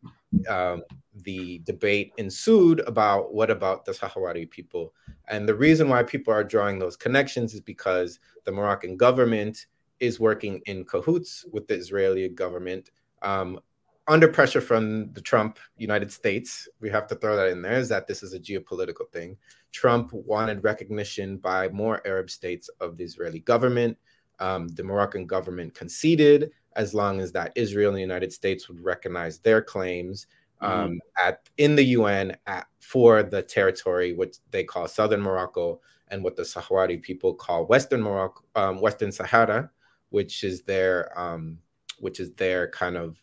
[0.48, 0.82] um,
[1.24, 4.94] the debate ensued about what about the Sahrawi people.
[5.28, 9.66] And the reason why people are drawing those connections is because the Moroccan government
[10.00, 12.90] is working in cahoots with the Israeli government
[13.22, 13.58] um,
[14.06, 16.68] under pressure from the Trump United States.
[16.80, 19.36] We have to throw that in there is that this is a geopolitical thing.
[19.72, 23.96] Trump wanted recognition by more Arab states of the Israeli government.
[24.40, 28.80] Um, the Moroccan government conceded as long as that Israel and the United States would
[28.80, 30.26] recognize their claims
[30.60, 30.98] um, mm.
[31.22, 36.36] at in the UN at, for the territory which they call Southern Morocco and what
[36.36, 39.70] the Sahrawi people call Western Morocco, um, Western Sahara,
[40.10, 41.58] which is their um,
[41.98, 43.16] which is their kind of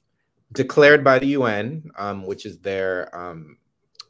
[0.54, 3.58] declared by the UN, um, which is their um,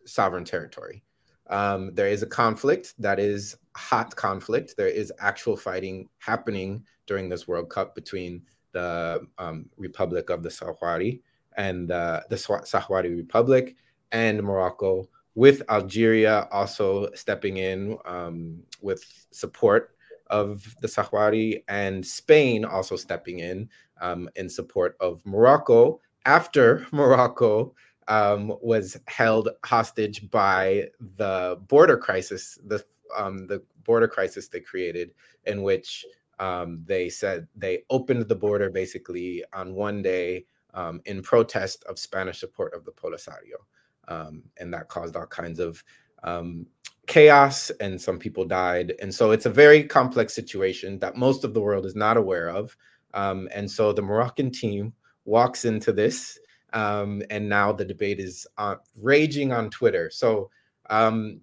[0.05, 1.03] sovereign territory.
[1.49, 4.75] Um, there is a conflict that is hot conflict.
[4.77, 8.41] There is actual fighting happening during this World Cup between
[8.71, 11.21] the um, Republic of the Sahrawi
[11.57, 13.75] and uh, the Sahrawi Republic
[14.11, 19.95] and Morocco, with Algeria also stepping in um, with support
[20.27, 23.69] of the Sahrawi, and Spain also stepping in
[24.01, 27.73] um, in support of Morocco after Morocco
[28.07, 32.83] um, was held hostage by the border crisis, the
[33.15, 35.11] um, the border crisis they created,
[35.45, 36.05] in which
[36.39, 41.99] um, they said they opened the border basically on one day um, in protest of
[41.99, 43.59] Spanish support of the Polisario,
[44.07, 45.83] um, and that caused all kinds of
[46.23, 46.65] um,
[47.07, 51.53] chaos, and some people died, and so it's a very complex situation that most of
[51.53, 52.75] the world is not aware of,
[53.13, 54.93] and so the Moroccan team
[55.25, 56.39] walks into this
[56.73, 60.09] um, and now the debate is uh, raging on Twitter.
[60.09, 60.49] So,
[60.89, 61.41] um,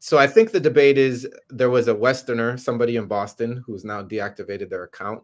[0.00, 4.02] so I think the debate is there was a Westerner, somebody in Boston, who's now
[4.02, 5.22] deactivated their account,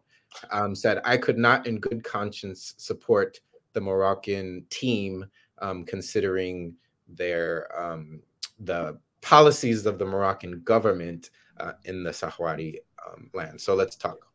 [0.51, 3.41] um, said I could not, in good conscience, support
[3.73, 5.27] the Moroccan team,
[5.59, 6.75] um, considering
[7.09, 8.23] their um,
[8.59, 12.77] the policies of the Moroccan government uh, in the Sahrawi
[13.07, 13.61] um, land.
[13.61, 14.27] So let's talk.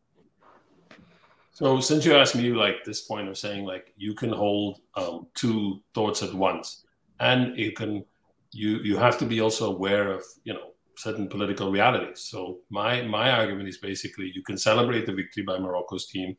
[1.52, 5.28] So since you asked me like this point of saying like you can hold um,
[5.36, 6.86] two thoughts at once,
[7.20, 8.04] and you can
[8.52, 12.22] you you have to be also aware of you know certain political realities.
[12.22, 16.36] So my my argument is basically you can celebrate the victory by Morocco's team,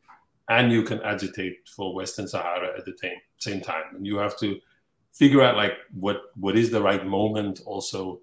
[0.49, 4.37] and you can agitate for Western Sahara at the same same time, and you have
[4.39, 4.59] to
[5.13, 8.19] figure out like what what is the right moment also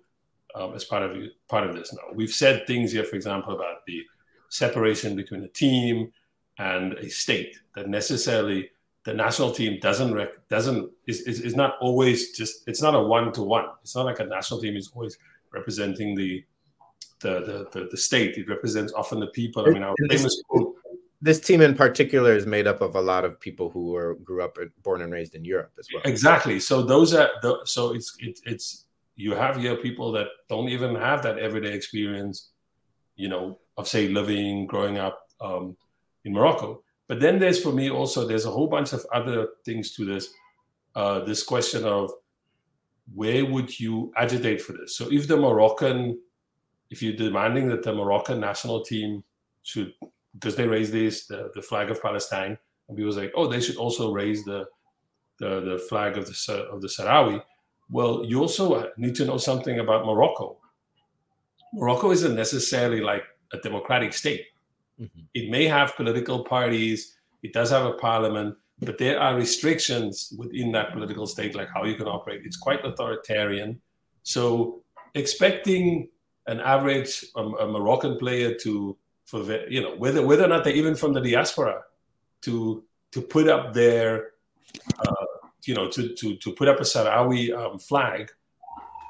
[0.54, 1.16] um, as part of
[1.48, 1.92] part of this.
[1.92, 4.02] Now we've said things here, for example, about the
[4.48, 6.12] separation between a team
[6.58, 8.70] and a state that necessarily
[9.04, 13.02] the national team doesn't rec- doesn't is, is, is not always just it's not a
[13.02, 15.18] one to one it's not like a national team is always
[15.54, 16.44] representing the
[17.20, 17.40] the
[17.72, 20.74] the, the, the state it represents often the people i mean our famous quote
[21.24, 24.42] this team in particular is made up of a lot of people who were grew
[24.42, 26.02] up born and raised in Europe as well.
[26.04, 26.60] Exactly.
[26.60, 28.84] So those are the, so it's it, it's
[29.16, 32.50] you have here people that don't even have that everyday experience,
[33.16, 35.76] you know, of say living, growing up, um,
[36.26, 36.82] in Morocco.
[37.08, 40.28] But then there's for me also there's a whole bunch of other things to this.
[40.94, 42.12] Uh, this question of
[43.12, 44.96] where would you agitate for this?
[44.96, 46.18] So if the Moroccan,
[46.90, 49.22] if you're demanding that the Moroccan national team
[49.62, 49.92] should,
[50.34, 52.56] because they raise this the, the flag of Palestine,
[52.88, 54.66] and people say, oh, they should also raise the
[55.38, 57.42] the, the flag of the of the Sahrawi.
[57.90, 60.58] Well, you also need to know something about Morocco.
[61.74, 64.46] Morocco isn't necessarily like a democratic state.
[65.00, 65.20] Mm-hmm.
[65.34, 70.72] It may have political parties, it does have a parliament, but there are restrictions within
[70.72, 72.42] that political state, like how you can operate.
[72.44, 73.80] It's quite authoritarian.
[74.22, 74.82] So
[75.14, 76.08] expecting
[76.46, 80.74] an average um, a Moroccan player to, for you know, whether whether or not they're
[80.74, 81.82] even from the diaspora,
[82.42, 84.30] to to put up their,
[84.98, 85.26] uh,
[85.64, 88.30] you know, to to to put up a Sahrawi um, flag,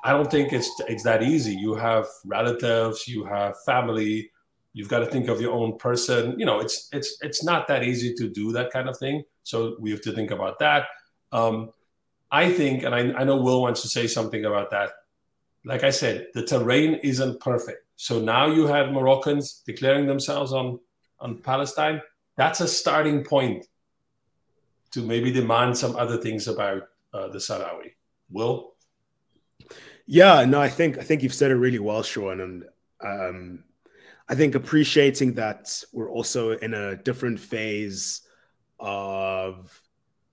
[0.05, 1.55] I don't think it's it's that easy.
[1.55, 4.31] You have relatives, you have family,
[4.75, 7.83] you've got to think of your own person you know it's it's it's not that
[7.83, 10.87] easy to do that kind of thing so we have to think about that.
[11.31, 11.71] Um,
[12.33, 14.91] i think and I, I know will wants to say something about that.
[15.65, 17.83] Like i said the terrain isn't perfect.
[17.97, 20.81] So now you have moroccans declaring themselves on
[21.21, 22.03] on palestine.
[22.37, 23.67] That's a starting point
[24.93, 26.83] to maybe demand some other things about
[27.13, 27.93] uh, the sahrawi.
[28.31, 28.75] Will?
[30.07, 32.65] Yeah no i think i think you've said it really well sean and
[33.01, 33.65] um
[34.27, 38.23] I think appreciating that we're also in a different phase
[38.85, 39.83] of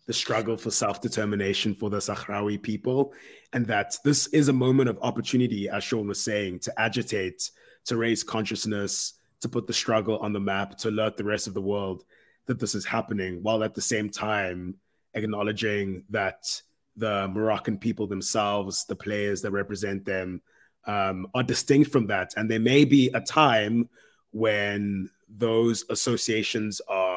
[0.06, 3.14] the struggle for self determination for the Sahrawi people,
[3.54, 7.50] and that this is a moment of opportunity, as Sean was saying, to agitate,
[7.86, 11.54] to raise consciousness, to put the struggle on the map, to alert the rest of
[11.54, 12.04] the world
[12.46, 14.76] that this is happening, while at the same time
[15.14, 16.62] acknowledging that
[16.98, 20.42] the Moroccan people themselves, the players that represent them,
[20.86, 22.34] um, are distinct from that.
[22.36, 23.90] And there may be a time
[24.32, 27.11] when those associations are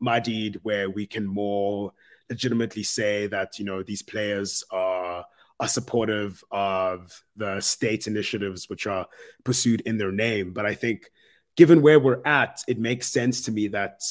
[0.00, 1.92] muddied, where we can more
[2.28, 5.24] legitimately say that you know these players are
[5.60, 9.06] are supportive of the state initiatives which are
[9.44, 10.52] pursued in their name.
[10.52, 11.10] But I think,
[11.56, 14.02] given where we're at, it makes sense to me that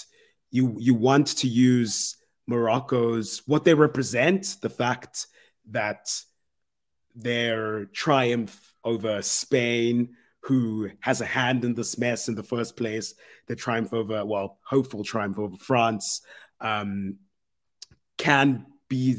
[0.51, 2.17] you you want to use
[2.47, 5.27] Morocco's what they represent, the fact
[5.69, 6.09] that
[7.15, 10.15] their triumph over Spain,
[10.47, 13.13] who has a hand in this mess in the first place,
[13.47, 16.21] the triumph over, well, hopeful triumph over France,
[16.61, 17.17] um,
[18.17, 19.17] can be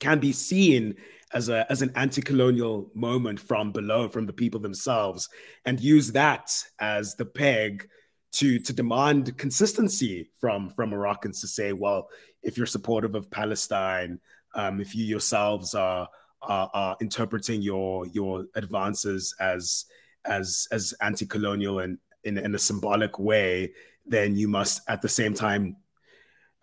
[0.00, 0.96] can be seen
[1.32, 5.28] as a as an anti-colonial moment from below, from the people themselves,
[5.64, 6.50] and use that
[6.80, 7.88] as the peg
[8.32, 12.08] to to demand consistency from from Moroccans to say, well,
[12.42, 14.18] if you're supportive of Palestine,
[14.56, 16.08] um, if you yourselves are,
[16.42, 19.84] are, are interpreting your your advances as
[20.28, 23.72] as as anti-colonial and in, in a symbolic way,
[24.06, 25.76] then you must at the same time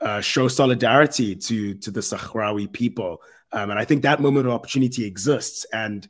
[0.01, 3.21] uh, show solidarity to to the Sahrawi people.
[3.51, 6.07] Um, and I think that moment of opportunity exists, and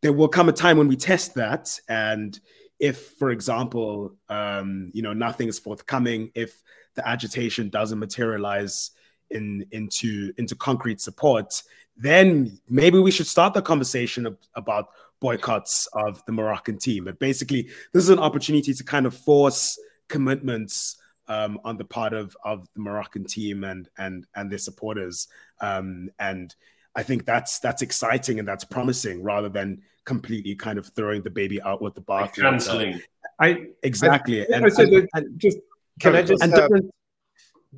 [0.00, 1.80] there will come a time when we test that.
[1.88, 2.38] And
[2.78, 6.62] if, for example, um, you know, nothing is forthcoming, if
[6.94, 8.90] the agitation doesn't materialize
[9.30, 11.62] in into into concrete support,
[11.96, 14.88] then maybe we should start the conversation about
[15.20, 17.04] boycotts of the Moroccan team.
[17.04, 20.96] But basically, this is an opportunity to kind of force commitments
[21.28, 25.28] um, on the part of of the Moroccan team and and and their supporters.
[25.60, 26.54] Um, and
[26.94, 31.30] I think that's that's exciting and that's promising, rather than completely kind of throwing the
[31.30, 32.34] baby out with the bath.
[32.36, 33.00] Canceling.
[33.40, 34.42] I exactly.
[34.42, 35.58] I, and, I said and- and- just
[36.00, 36.90] Can I just and uh, different-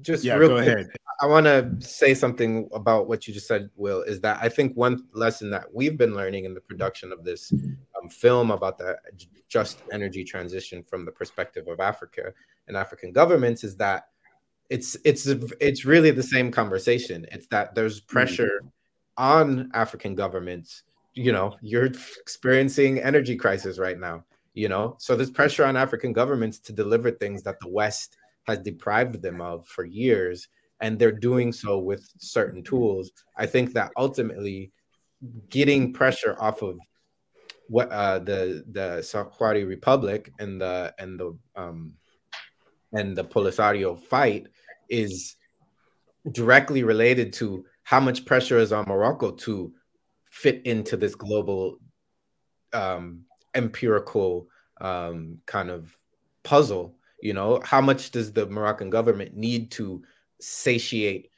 [0.03, 0.89] just yeah, real go quick, ahead.
[1.21, 4.03] I want to say something about what you just said, Will.
[4.03, 7.53] Is that I think one lesson that we've been learning in the production of this
[8.01, 8.97] um, film about the
[9.49, 12.33] just energy transition from the perspective of Africa
[12.69, 14.09] and African governments is that
[14.69, 17.27] it's it's it's really the same conversation.
[17.33, 18.63] It's that there's pressure
[19.17, 20.83] on African governments.
[21.15, 24.25] You know, you're experiencing energy crisis right now.
[24.55, 28.17] You know, so there's pressure on African governments to deliver things that the West
[28.47, 30.49] has deprived them of for years
[30.81, 33.11] and they're doing so with certain tools.
[33.37, 34.73] I think that ultimately
[35.49, 36.79] getting pressure off of
[37.69, 41.95] what uh the the Sahrawi republic and the and the um
[42.93, 44.47] and the polisario fight
[44.89, 45.37] is
[46.31, 49.73] directly related to how much pressure is on morocco to
[50.31, 51.79] fit into this global
[52.73, 53.25] um
[53.55, 54.47] empirical
[54.81, 55.97] um kind of
[56.45, 60.01] puzzle you know, how much does the Moroccan government need to
[60.41, 61.29] satiate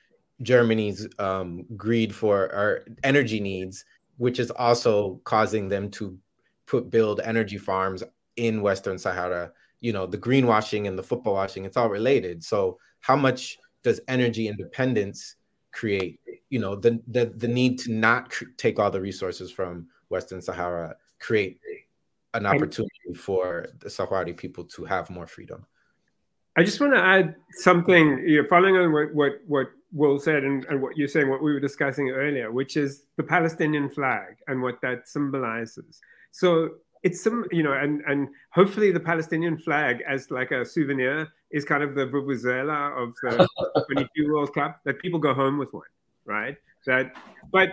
[0.42, 3.86] Germany's um, greed for our energy needs,
[4.18, 6.18] which is also causing them to
[6.66, 8.02] put build energy farms
[8.36, 9.50] in Western Sahara?
[9.80, 12.44] You know, the greenwashing and the football washing, it's all related.
[12.44, 15.36] So, how much does energy independence
[15.72, 16.20] create?
[16.50, 20.42] You know, the the, the need to not cr- take all the resources from Western
[20.42, 21.60] Sahara create
[22.34, 25.64] an opportunity for the Sahrawi people to have more freedom.
[26.58, 30.42] I just want to add something, you know, following on what, what, what Will said
[30.42, 34.38] and, and what you're saying, what we were discussing earlier, which is the Palestinian flag
[34.48, 36.00] and what that symbolizes.
[36.32, 36.70] So
[37.04, 41.64] it's some, you know, and, and hopefully the Palestinian flag as like a souvenir is
[41.64, 43.46] kind of the vuvuzela of the
[43.92, 45.86] 22 World Cup that people go home with one,
[46.24, 46.56] right?
[46.86, 47.14] That,
[47.52, 47.68] but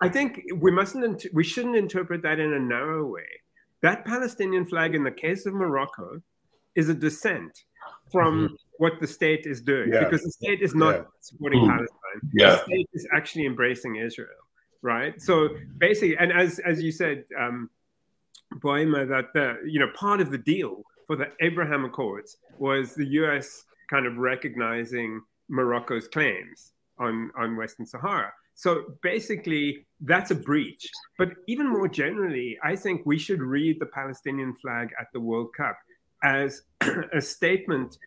[0.00, 3.26] I think we mustn't, we shouldn't interpret that in a narrow way.
[3.80, 6.22] That Palestinian flag, in the case of Morocco,
[6.76, 7.64] is a dissent
[8.12, 8.54] from mm-hmm.
[8.78, 10.04] what the state is doing Yeah.
[10.04, 11.04] because the state is not Yeah.
[11.20, 11.68] supporting Mm.
[11.70, 12.20] Palestine.
[12.32, 12.50] Yeah.
[12.50, 14.42] The state is actually embracing Israel,
[14.82, 15.20] right?
[15.20, 15.34] So
[15.78, 17.70] basically, and as as you said, um,
[18.64, 23.06] Boima, that the you know part of the deal for the Abraham Accords was the
[23.20, 23.64] U.S.
[23.88, 28.32] kind of recognizing Morocco's claims on on Western Sahara.
[28.54, 28.70] So
[29.02, 30.86] basically, that's a breach.
[31.18, 35.50] But even more generally, I think we should read the Palestinian flag at the World
[35.56, 35.76] Cup
[36.22, 36.62] as
[37.12, 37.98] a statement,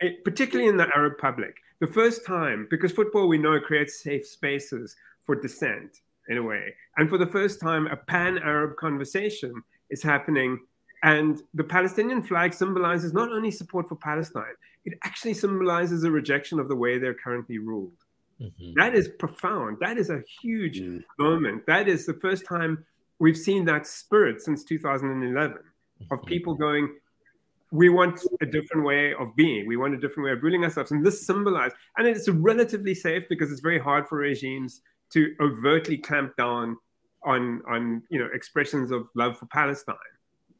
[0.00, 1.56] eh, particularly in the Arab public.
[1.80, 6.74] The first time, because football we know creates safe spaces for dissent in a way.
[6.96, 9.52] And for the first time, a pan Arab conversation
[9.90, 10.60] is happening.
[11.02, 14.54] And the Palestinian flag symbolizes not only support for Palestine,
[14.84, 17.92] it actually symbolizes a rejection of the way they're currently ruled.
[18.76, 19.78] That is profound.
[19.80, 21.04] That is a huge Mm.
[21.18, 21.66] moment.
[21.66, 22.84] That is the first time
[23.18, 25.58] we've seen that spirit since 2011
[26.10, 26.94] of people going,
[27.72, 29.66] we want a different way of being.
[29.66, 30.90] We want a different way of ruling ourselves.
[30.92, 34.80] And this symbolized, and it's relatively safe because it's very hard for regimes
[35.12, 36.76] to overtly clamp down
[37.24, 39.96] on, on you know, expressions of love for Palestine.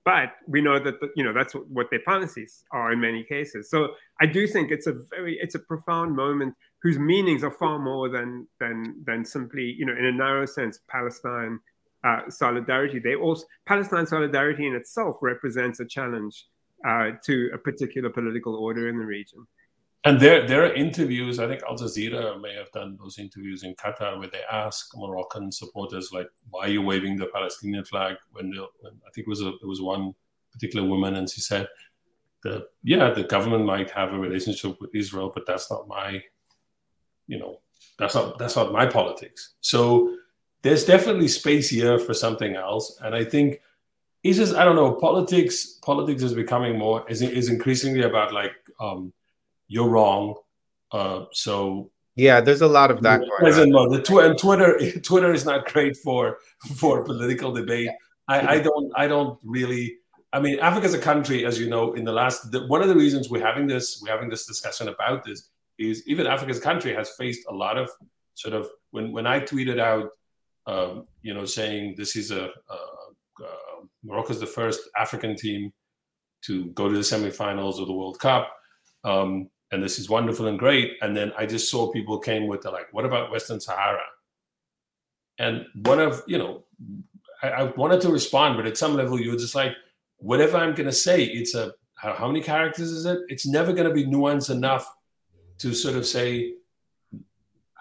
[0.04, 3.68] But we know that the, you know that's what, their policies are in many cases.
[3.68, 3.88] So
[4.20, 8.08] I do think it's a very it's a profound moment whose meanings are far more
[8.08, 11.58] than than than simply you know in a narrow sense Palestine
[12.04, 13.00] uh, solidarity.
[13.00, 16.46] They also Palestine solidarity in itself represents a challenge
[16.86, 19.46] uh, to a particular political order in the region.
[20.04, 21.40] And there, there are interviews.
[21.40, 25.50] I think Al Jazeera may have done those interviews in Qatar where they ask Moroccan
[25.50, 29.42] supporters, like, "Why are you waving the Palestinian flag?" When, when I think it was
[29.42, 30.14] a, it was one
[30.52, 31.66] particular woman, and she said,
[32.44, 36.22] "The yeah, the government might have a relationship with Israel, but that's not my,
[37.26, 37.60] you know,
[37.98, 40.14] that's not that's not my politics." So
[40.62, 42.96] there's definitely space here for something else.
[43.02, 43.60] And I think
[44.28, 44.92] it's just I don't know.
[44.92, 49.12] Politics politics is becoming more is is increasingly about like um,
[49.68, 50.34] you're wrong.
[50.92, 53.20] Uh, so yeah, there's a lot of that.
[53.40, 53.90] Going on.
[53.90, 56.38] The tw- and Twitter Twitter is not great for
[56.76, 57.90] for political debate.
[58.28, 59.98] I, I don't I don't really.
[60.32, 62.88] I mean, Africa is a Country, as you know, in the last the, one of
[62.88, 66.58] the reasons we're having this we're having this discussion about this is even Africa is
[66.58, 67.90] a Country has faced a lot of
[68.34, 70.10] sort of when when I tweeted out,
[70.66, 72.74] um, you know, saying this is a, a,
[73.44, 73.65] a
[74.06, 75.72] Morocco is the first African team
[76.46, 78.52] to go to the semifinals of the World Cup.
[79.04, 80.92] Um, and this is wonderful and great.
[81.00, 84.04] And then I just saw people came with the like, what about Western Sahara?
[85.38, 86.64] And one of, you know,
[87.42, 89.72] I, I wanted to respond, but at some level you were just like,
[90.18, 93.18] whatever I'm going to say, it's a, how, how many characters is it?
[93.28, 94.90] It's never going to be nuanced enough
[95.58, 96.54] to sort of say,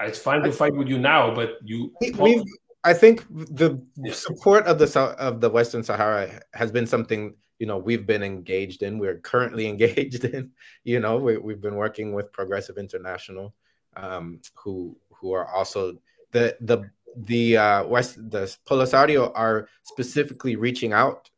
[0.02, 1.94] it's fine to fight with you now, but you.
[2.20, 2.44] We've,
[2.86, 3.82] I think the
[4.14, 8.84] support of the of the Western Sahara has been something you know we've been engaged
[8.84, 9.00] in.
[9.00, 10.52] We're currently engaged in.
[10.84, 13.56] You know, we, have been working with Progressive International,
[13.98, 15.98] um, who who are also
[16.32, 21.32] the the the uh, West the Polisario are specifically reaching out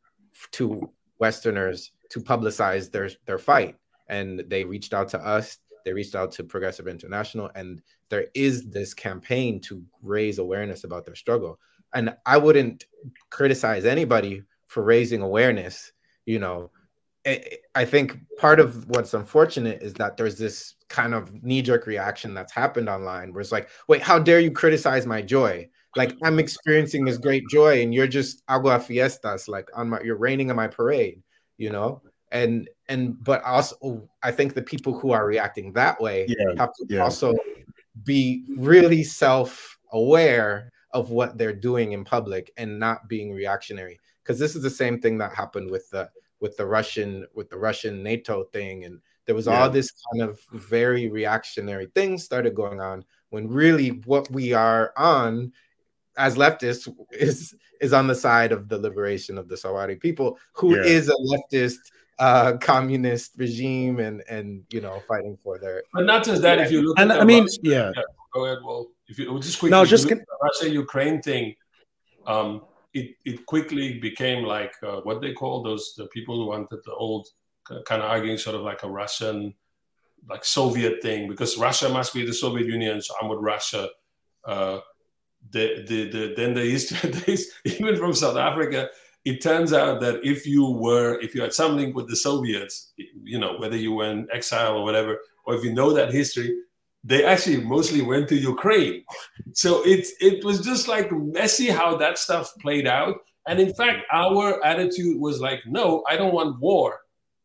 [0.52, 3.76] to Westerners to publicize their their fight,
[4.08, 5.58] and they reached out to us.
[5.84, 11.04] They reached out to Progressive International, and there is this campaign to raise awareness about
[11.04, 11.58] their struggle.
[11.94, 12.84] And I wouldn't
[13.30, 15.92] criticize anybody for raising awareness.
[16.26, 16.70] You know,
[17.74, 22.34] I think part of what's unfortunate is that there's this kind of knee jerk reaction
[22.34, 25.68] that's happened online where it's like, wait, how dare you criticize my joy?
[25.96, 30.16] Like I'm experiencing this great joy and you're just agua fiestas, like on my, you're
[30.16, 31.22] raining on my parade,
[31.56, 32.02] you know?
[32.30, 36.74] And, and, but also I think the people who are reacting that way yeah, have
[36.74, 37.00] to yeah.
[37.00, 37.34] also
[38.04, 44.38] be really self aware of what they're doing in public and not being reactionary because
[44.38, 46.08] this is the same thing that happened with the
[46.40, 49.60] with the Russian with the Russian NATO thing and there was yeah.
[49.60, 54.92] all this kind of very reactionary things started going on when really what we are
[54.96, 55.52] on
[56.16, 60.76] as leftists is is on the side of the liberation of the Sahrawi people who
[60.76, 60.82] yeah.
[60.84, 61.78] is a leftist
[62.18, 65.82] uh, communist regime and and you know fighting for their.
[65.92, 66.58] But not just that.
[66.58, 67.92] If you look, and at I mean, Russia, yeah.
[67.96, 68.02] yeah.
[68.32, 68.58] Go ahead.
[68.64, 70.24] Well, if you just quickly, no, just can...
[70.42, 71.54] Russia Ukraine thing.
[72.26, 72.62] Um,
[72.92, 76.94] it, it quickly became like uh, what they call those the people who wanted the
[76.94, 77.28] old
[77.84, 79.54] kind of arguing sort of like a Russian
[80.28, 83.88] like Soviet thing because Russia must be the Soviet Union, so I'm with Russia.
[84.44, 84.80] Uh,
[85.50, 88.90] the, the, the, then the Eastern days, even from South Africa,
[89.24, 92.92] it turns out that if you were, if you had some link with the Soviets,
[92.96, 96.56] you know, whether you were in exile or whatever, or if you know that history,
[97.04, 99.04] they actually mostly went to Ukraine.
[99.52, 103.16] So it, it was just like messy how that stuff played out.
[103.46, 107.00] And in fact, our attitude was like, no, I don't want war.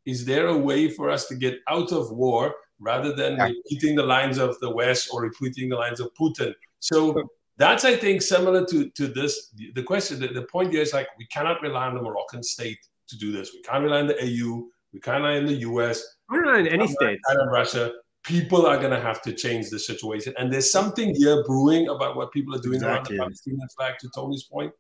[0.06, 3.46] Is there a way for us to get out of war rather than yeah.
[3.46, 6.54] repeating the lines of the West or repeating the lines of Putin?
[6.80, 9.54] So that's I think similar to to this.
[9.74, 12.80] The question, the, the point here is like we cannot rely on the Moroccan state
[13.08, 13.54] to do this.
[13.54, 14.68] We can't rely on the AU.
[14.92, 16.04] We can't rely on the US.
[16.30, 17.20] We rely on any state.
[17.30, 17.92] On Russia.
[18.24, 22.16] People are going to have to change the situation, and there's something here brewing about
[22.16, 23.18] what people are doing exactly.
[23.18, 23.96] around the Palestinian flag.
[24.00, 24.72] To Tony's point,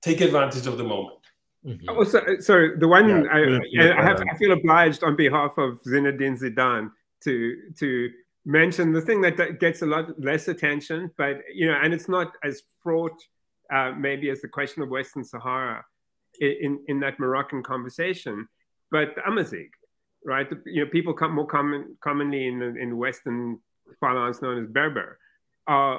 [0.00, 1.18] take advantage of the moment.
[1.66, 1.88] Mm-hmm.
[1.90, 5.52] Oh, so, so the one yeah, I, yeah, I, have, I feel obliged on behalf
[5.58, 6.90] of Zinedine Zidane
[7.24, 8.10] to to
[8.44, 12.32] mention the thing that gets a lot less attention, but you know, and it's not
[12.42, 13.20] as fraught
[13.72, 15.84] uh, maybe as the question of Western Sahara
[16.40, 18.48] in in that Moroccan conversation,
[18.90, 19.70] but Amazigh,
[20.24, 20.48] right?
[20.66, 23.58] You know, people come more common commonly in the in Western
[24.00, 25.18] parlance known as Berber.
[25.66, 25.98] Uh,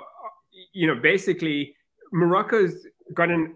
[0.74, 1.76] you know, basically,
[2.12, 3.56] Morocco's got an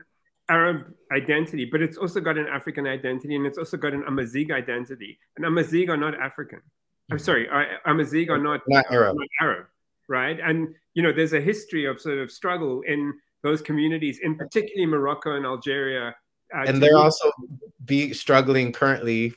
[0.50, 4.52] Arab identity, but it's also got an African identity, and it's also got an Amazigh
[4.52, 5.20] identity.
[5.36, 6.62] And Amazigh are not African.
[7.12, 9.16] I'm sorry, I, Amazigh are not, not Arab.
[9.18, 9.68] not Arab,
[10.08, 10.40] right?
[10.40, 14.86] And you know, there's a history of sort of struggle in those communities, in particularly
[14.86, 16.16] Morocco and Algeria.
[16.54, 17.32] Uh, and they're also
[17.86, 19.34] be struggling currently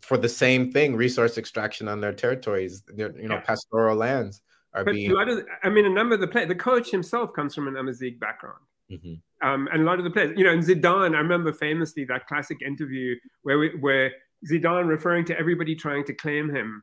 [0.00, 2.82] for the same thing: resource extraction on their territories.
[2.88, 3.40] Their, you know, yeah.
[3.40, 4.42] pastoral lands
[4.74, 5.10] are but being.
[5.10, 7.68] A lot of, I mean, a number of the players, the coach himself comes from
[7.68, 8.60] an Amazigh background.
[8.90, 9.48] Mm-hmm.
[9.48, 12.26] Um, and a lot of the players, you know, in Zidane, I remember famously that
[12.26, 14.12] classic interview where we, where
[14.50, 16.82] Zidane referring to everybody trying to claim him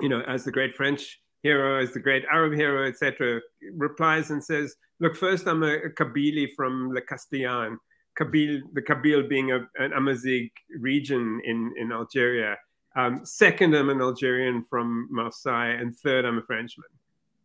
[0.00, 3.40] you know, as the great French hero, as the great Arab hero, etc.,
[3.74, 7.78] replies and says, "Look, first I'm a, a Kabyle from Le Castellan,
[8.18, 12.56] Kabyle, the Kabyle being a, an Amazigh region in in Algeria.
[12.94, 16.88] Um, second, I'm an Algerian from Marseille, and third, I'm a Frenchman.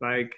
[0.02, 0.36] Like,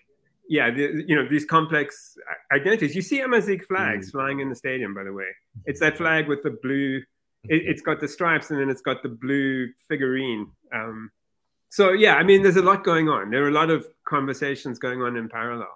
[0.48, 2.16] yeah, the, you know these complex
[2.54, 2.96] identities.
[2.96, 4.12] You see Amazigh flags Mm.
[4.12, 5.26] flying in the stadium, by the way.
[5.66, 7.02] It's that flag with the blue.
[7.46, 10.48] It, it's got the stripes and then it's got the blue figurine.
[10.74, 11.10] Um,
[11.70, 13.30] so yeah, I mean, there's a lot going on.
[13.30, 15.76] There are a lot of conversations going on in parallel.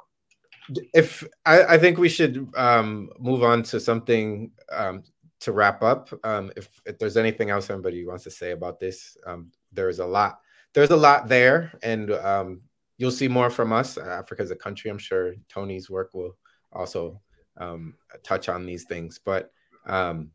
[0.93, 5.03] if I, I think we should um, move on to something um,
[5.41, 6.09] to wrap up.
[6.23, 10.05] Um, if, if there's anything else anybody wants to say about this, um, there's a
[10.05, 10.39] lot.
[10.73, 12.61] There's a lot there, and um,
[12.97, 13.97] you'll see more from us.
[13.97, 14.89] Africa is a country.
[14.89, 16.35] I'm sure Tony's work will
[16.71, 17.21] also
[17.57, 19.19] um, touch on these things.
[19.23, 19.51] But
[19.85, 20.31] um,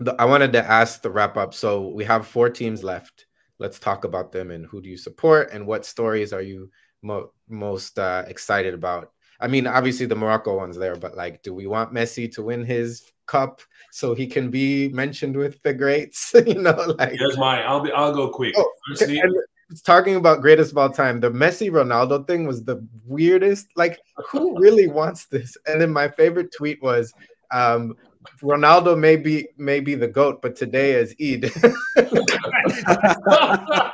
[0.00, 1.54] the, I wanted to ask the wrap up.
[1.54, 3.25] So we have four teams left.
[3.58, 6.70] Let's talk about them and who do you support and what stories are you
[7.02, 11.52] mo- most uh, excited about I mean, obviously the Morocco one's there, but like, do
[11.54, 16.34] we want Messi to win his cup so he can be mentioned with the greats?
[16.46, 17.62] you know, like Here's mine.
[17.66, 17.92] I'll be.
[17.92, 18.54] I'll go quick.
[18.56, 19.20] Oh, Firstly,
[19.84, 23.68] talking about greatest of all time, the Messi Ronaldo thing was the weirdest.
[23.76, 23.98] Like,
[24.30, 25.56] who really wants this?
[25.66, 27.12] And then my favorite tweet was,
[27.52, 27.94] um,
[28.42, 31.52] Ronaldo may be may be the goat, but today is Eid.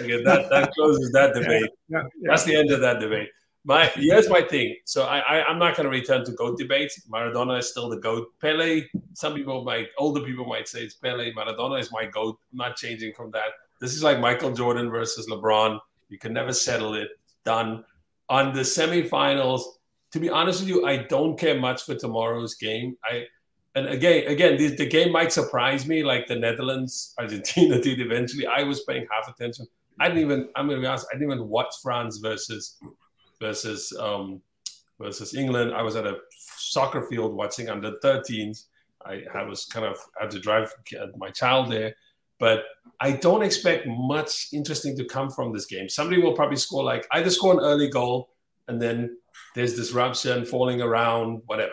[0.00, 1.70] okay, that that closes that debate.
[1.88, 3.28] Yeah, That's the end of that debate.
[3.64, 4.76] My here's my thing.
[4.86, 7.02] So I, I I'm not going to return to goat debates.
[7.12, 8.28] Maradona is still the goat.
[8.40, 8.84] Pele.
[9.12, 11.32] Some people might, older people might say it's Pele.
[11.32, 12.38] Maradona is my goat.
[12.52, 13.50] I'm not changing from that.
[13.80, 15.78] This is like Michael Jordan versus LeBron.
[16.08, 17.08] You can never settle it.
[17.44, 17.84] Done.
[18.28, 19.62] On the semifinals,
[20.12, 22.96] to be honest with you, I don't care much for tomorrow's game.
[23.04, 23.26] I
[23.74, 28.46] and again, again, the, the game might surprise me, like the Netherlands, Argentina did eventually.
[28.46, 29.66] I was paying half attention.
[30.00, 30.48] I didn't even.
[30.56, 31.06] I'm gonna be honest.
[31.10, 32.78] I didn't even watch France versus
[33.40, 34.40] versus um,
[34.98, 35.74] versus England.
[35.74, 38.64] I was at a soccer field watching under 13s.
[39.04, 40.74] I, I was kind of had to drive
[41.16, 41.94] my child there,
[42.38, 42.64] but
[43.00, 45.88] I don't expect much interesting to come from this game.
[45.88, 48.30] Somebody will probably score like either score an early goal
[48.68, 49.16] and then
[49.54, 51.72] there's disruption, falling around, whatever.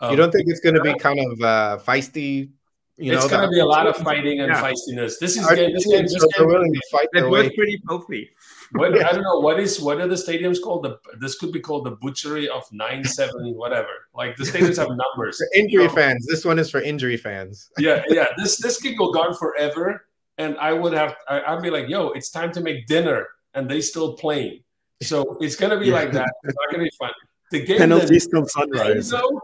[0.00, 2.50] Um, you don't think it's going to be kind of uh, feisty?
[2.96, 4.62] You it's going to be a lot of fighting and Yeah.
[4.62, 5.18] feistiness.
[5.18, 5.72] This is game.
[5.72, 6.04] This game.
[6.04, 8.30] Argentinians This are game willing to fight It their was pretty filthy.
[8.72, 10.84] what, I don't know what is what are the stadiums called?
[10.84, 13.88] The this could be called the butchery of nine seven whatever.
[14.14, 15.38] Like the stadiums have numbers.
[15.38, 17.68] For injury You fans, this one is for injury fans.
[17.78, 18.26] yeah, yeah.
[18.38, 20.06] This this could go on forever,
[20.38, 21.16] and I would have.
[21.28, 24.62] I, I'd be like, "Yo, it's time to make dinner," and they still playing.
[25.02, 25.94] So it's gonna be Yeah.
[25.94, 26.30] like that.
[26.44, 27.10] It's not gonna be fun.
[27.50, 29.10] The game, Penalties till sunrise.
[29.10, 29.40] though,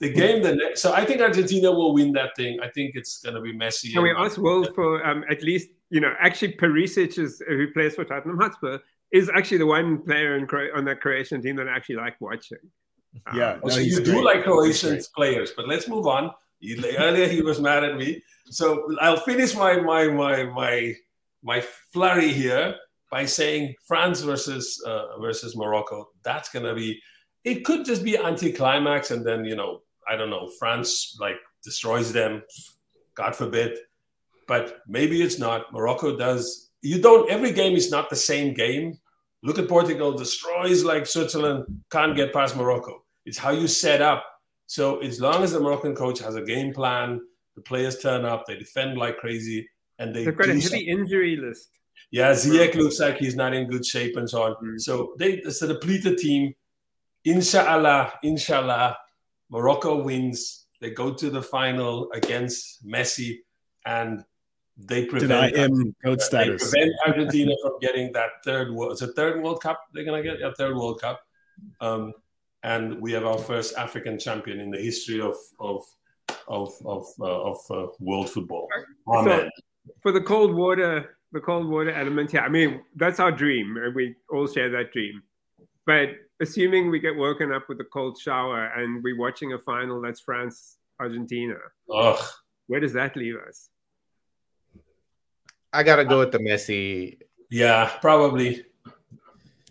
[0.00, 0.82] the game, the next.
[0.82, 2.58] So I think Argentina will win that thing.
[2.60, 3.92] I think it's gonna be messy.
[3.92, 7.70] Can we and- ask Will for um, at least, you know, actually Perisic is who
[7.72, 8.78] plays for Tottenham Hotspur
[9.12, 12.58] is actually the one player in on that Croatian team that I actually like watching.
[13.26, 13.58] Um, Yeah.
[13.62, 16.32] Oh, No, so he's you do like He's Croatian players, but let's move on.
[16.58, 20.94] He- earlier he was mad at me, so I'll finish my my my my
[21.42, 21.60] my
[21.92, 22.74] flurry here
[23.10, 26.08] by saying France versus uh, versus Morocco.
[26.24, 27.00] That's gonna be.
[27.44, 30.48] It could just be anticlimax, and then you know I don't know.
[30.58, 32.42] France like destroys them,
[33.14, 33.78] God forbid.
[34.46, 35.72] But maybe it's not.
[35.72, 36.70] Morocco does.
[36.82, 37.30] You don't.
[37.30, 38.98] Every game is not the same game.
[39.42, 43.04] Look at Portugal destroys like Switzerland, can't get past Morocco.
[43.26, 44.24] It's how you set up.
[44.66, 47.20] So as long as the Moroccan coach has a game plan,
[47.54, 49.68] the players turn up, they defend like crazy,
[49.98, 51.68] and they They've got a heavy injury list.
[52.10, 54.54] yeah, Ziyech looks like he's not in good shape and so on.
[54.64, 54.80] Mm.
[54.80, 56.54] So they it's a depleted team.
[57.24, 58.96] Inshallah, inshallah,
[59.50, 60.66] Morocco wins.
[60.80, 63.38] They go to the final against Messi,
[63.86, 64.24] and
[64.76, 68.92] they Deny prevent him goat they prevent Argentina from getting that third world.
[68.92, 69.80] It's a third World Cup.
[69.92, 71.20] They're gonna get a third World Cup,
[71.80, 72.12] um,
[72.62, 75.84] and we have our first African champion in the history of of
[76.48, 78.68] of of, uh, of uh, world football.
[79.08, 79.48] Amen.
[80.02, 83.76] For the cold water, the cold water element here, I mean, that's our dream.
[83.76, 85.22] and We all share that dream.
[85.86, 90.00] But assuming we get woken up with a cold shower and we're watching a final
[90.00, 91.56] that's France Argentina,
[91.92, 92.24] Ugh.
[92.66, 93.68] where does that leave us?
[95.72, 97.18] I gotta go with the Messi.
[97.50, 98.64] Yeah, probably.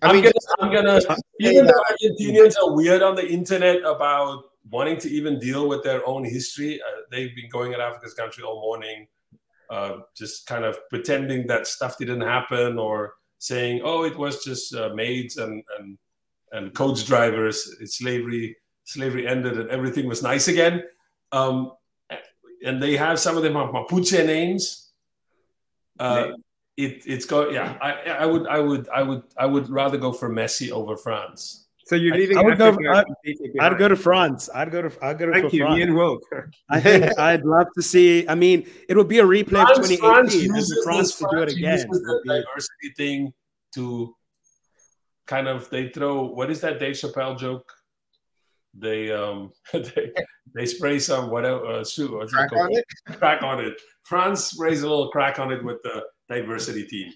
[0.02, 1.00] I I'm mean, gonna, I'm gonna.
[1.40, 6.06] Even though Argentinians are weird on the internet about wanting to even deal with their
[6.08, 9.08] own history, uh, they've been going at Africa's country all morning,
[9.70, 14.76] uh, just kind of pretending that stuff didn't happen or saying, "Oh, it was just
[14.76, 15.98] uh, maids and and
[16.54, 17.76] and coach drivers.
[17.82, 18.56] It's slavery.
[18.86, 20.84] Slavery ended and everything was nice again."
[21.34, 21.72] Um,
[22.66, 24.92] and they have some of them have Mapuche names.
[26.00, 26.32] Uh,
[26.76, 30.12] it, it's go yeah I, I would I would I would I would rather go
[30.12, 31.60] for Messi over France.
[31.86, 34.50] So you're leaving I would go- Africa I- completely I'd go to France.
[34.56, 35.06] I'd go to.
[35.06, 35.80] I'd go to Thank for you, France.
[35.80, 36.20] Ian Will.
[36.70, 38.28] I think I'd love to see.
[38.28, 41.38] I mean, it would be a replay of 2018 and uses for France to do
[41.40, 41.74] it France again.
[41.88, 43.34] uses the diversity thing
[43.76, 44.16] to
[45.28, 47.72] kind of they throw what is that Dave Chappelle joke?
[48.74, 50.12] They um they
[50.56, 52.62] they spray some whatever uh, su- what's it Crack called?
[52.72, 52.86] on it.
[53.20, 53.80] crack on it.
[54.04, 57.12] France sprays a little crack on it with the diversity team.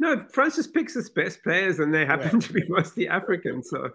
[0.00, 3.62] No, France just picks its best players, and they happen to be mostly African.
[3.62, 3.90] So,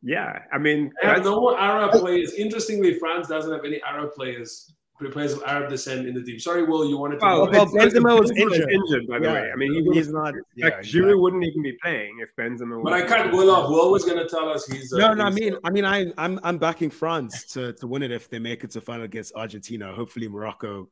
[0.00, 2.34] yeah, I mean, They have that's- no more Arab players.
[2.34, 4.72] Interestingly, France doesn't have any Arab players,
[5.10, 6.38] players of Arab descent in the team.
[6.38, 7.26] Sorry, Will, you wanted to.
[7.26, 7.50] well, go?
[7.52, 8.70] Well, it's- it's- Benzema was injured.
[8.70, 9.50] injured, by the Yeah, way.
[9.52, 10.34] I mean, he would he's not.
[10.54, 11.00] Yeah, like exactly.
[11.00, 12.82] Giroud wouldn't even be playing if Benzema.
[12.82, 13.68] but I was- cut Will off.
[13.70, 14.92] Will was going to tell us he's.
[14.92, 18.02] uh, No, no, I mean, I mean, I, I'm I'm backing France to to win
[18.02, 19.92] it if they make it to final against Argentina.
[19.92, 20.88] Hopefully, Morocco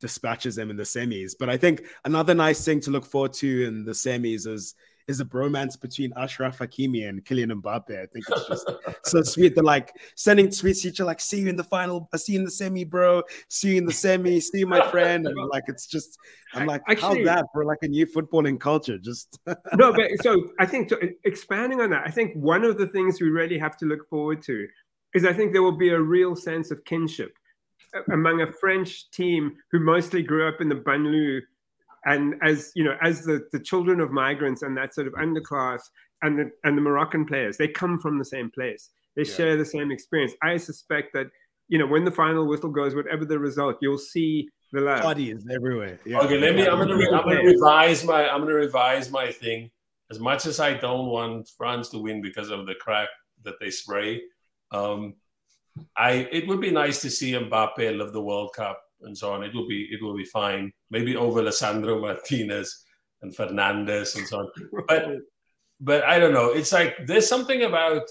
[0.00, 1.34] dispatches them in the semis.
[1.38, 4.74] But I think another nice thing to look forward to in the semis is
[5.08, 8.02] is the bromance between Achraf Hakimi and Kylian Mbappe.
[8.02, 8.70] I think it's just
[9.04, 9.54] so sweet.
[9.54, 12.08] They're like sending tweets to each other, like, "See you in the final.
[12.12, 13.22] I see you in the semi, bro.
[13.48, 14.40] See you in the semi.
[14.40, 16.18] See you, my friend." And like, it's just,
[16.54, 18.98] I'm like, Actually- how's that for like a new footballing culture?
[18.98, 19.38] Just
[19.74, 22.86] no, but so I think to, uh, expanding on that, I think one of the
[22.86, 24.66] things we really have to look forward to
[25.14, 27.32] is I think there will be a real sense of kinship
[27.94, 31.40] uh, among a French team who mostly grew up in the banlieue
[32.06, 35.80] and as you know, as the, the children of migrants and that sort of underclass
[36.22, 38.90] and the and the Moroccan players, they come from the same place.
[39.16, 39.34] They Yeah.
[39.34, 40.32] share the same experience.
[40.42, 41.26] I suspect that,
[41.68, 45.02] you know, when the final whistle goes, whatever the result, you'll see the love.
[45.02, 45.98] parties everywhere.
[46.04, 46.20] Yeah.
[46.20, 46.66] Okay, let me.
[46.66, 46.96] I'm gonna.
[46.96, 48.28] Re, I'm gonna revise my.
[48.28, 49.70] I'm gonna revise my thing.
[50.10, 53.08] As much as I don't want France to win because of the crack
[53.42, 54.22] that they spray,
[54.70, 55.14] um,
[55.96, 59.42] I it would be nice to see Mbappe live the World Cup and so on.
[59.42, 59.88] It will be.
[59.90, 60.72] It will be fine.
[60.90, 62.84] Maybe over Lisandro Martinez
[63.22, 64.50] and Fernandez and so on.
[64.88, 65.18] But
[65.80, 66.50] but I don't know.
[66.50, 68.02] It's like there's something about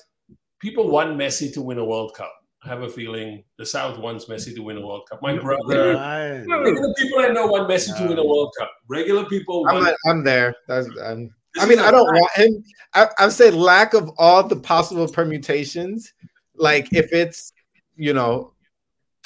[0.59, 2.31] people want Messi to win a World Cup.
[2.63, 5.21] I have a feeling the South wants Messi to win a World Cup.
[5.21, 5.93] My brother.
[5.93, 6.43] Right.
[6.47, 8.71] Regular people I know want Messi to win a World Cup.
[8.87, 9.95] Regular people I'm, want.
[10.07, 10.55] I'm there.
[10.67, 12.19] That's, I'm, I mean, is I a don't fact.
[12.19, 12.63] want him.
[12.95, 16.11] I, I'm saying lack of all the possible permutations.
[16.55, 17.53] Like if it's,
[17.95, 18.53] you know,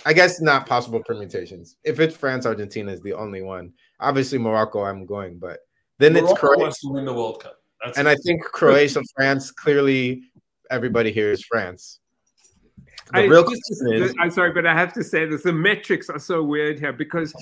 [0.05, 1.75] I guess not possible permutations.
[1.83, 3.73] If it's France, Argentina is the only one.
[3.99, 5.59] Obviously Morocco, I'm going, but
[5.97, 7.57] then it's Croatia, wants to win the World Cup.
[7.83, 9.51] That's and I think Croatia, France.
[9.51, 10.23] Clearly,
[10.71, 11.99] everybody here is France.
[13.13, 15.53] The I, real just- question is, I'm sorry, but I have to say this: the
[15.53, 17.33] metrics are so weird here because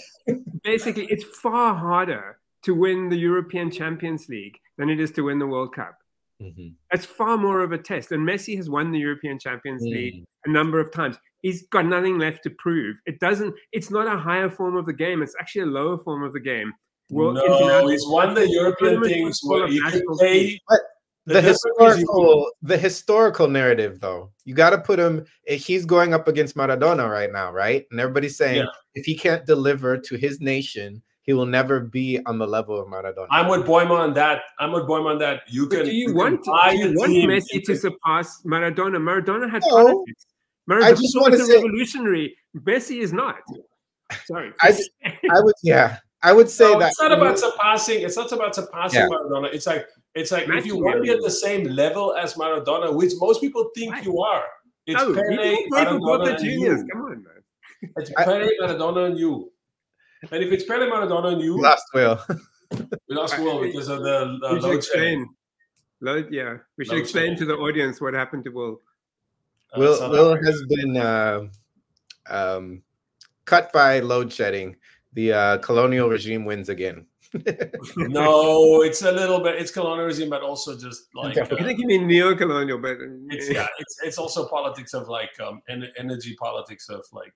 [0.63, 5.38] basically it's far harder to win the European Champions League than it is to win
[5.39, 5.97] the World Cup.
[6.41, 6.73] Mhm.
[6.91, 8.11] It's far more of a test.
[8.11, 9.91] And Messi has won the European Champions Mm.
[9.91, 11.17] League a number of times.
[11.41, 12.97] He's got nothing left to prove.
[13.05, 13.53] It doesn't.
[13.72, 15.22] It's not a higher form of the game.
[15.22, 16.73] It's actually a lower form of the game.
[17.09, 20.39] World- no, international- he's won the European tournament things football where of you can play.
[20.47, 20.59] teams.
[20.69, 20.80] the,
[21.26, 25.55] The difference is you- historical the historical narrative though you got to put him eh,
[25.55, 28.65] he's going up against maradona right now right and everybody's saying Yeah.
[28.95, 32.88] if he can't deliver to his nation he will never be on the level of
[32.88, 34.43] maradona I'm with Boima on that.
[34.59, 35.41] I'm with Boima on that.
[35.49, 35.85] You But can.
[35.85, 37.11] do you can want buy do you want.
[37.11, 38.97] Messi to surpass Maradona?
[38.97, 39.76] Maradona had No.
[39.84, 40.26] politics.
[40.69, 42.35] Maradona just wanna say- revolutionary.
[42.57, 43.38] Messi is not.
[44.26, 44.52] Sorry.
[44.61, 44.77] I,
[45.31, 48.02] I would yeah i would say No, that it's not about surpassing.
[48.02, 49.07] It's not about surpassing Yeah.
[49.10, 49.53] Maradona.
[49.53, 49.85] It's like
[50.15, 53.39] it's like if you want to be at the same level as Maradona, which most
[53.41, 54.03] people think Right.
[54.06, 54.44] you are.
[54.88, 56.80] It's no, Pele, you don't play for Boca Maradona, and Juniors.
[56.81, 56.88] you.
[56.91, 57.91] Come on, man.
[57.98, 59.52] It's I- Pele, Maradona, and you.
[60.31, 62.19] And if it's Pele, Maradona, and you, last will
[62.72, 64.77] we lost Will because of the uh, we load shedding.
[64.77, 65.30] explain.
[66.02, 67.38] Load, yeah, we should Load explain shedding.
[67.39, 68.81] to the audience what happened to Will.
[69.77, 71.41] Uh, will South will has been uh,
[72.29, 72.83] um
[73.45, 74.75] cut by load shedding
[75.13, 77.05] the uh colonial regime wins again
[77.97, 79.55] No, it's a little bit.
[79.55, 82.97] It's colonialism, but also just like I uh, think you mean neo-colonial, but
[83.29, 87.33] it's yeah, it's it's also politics of like um en- energy politics of like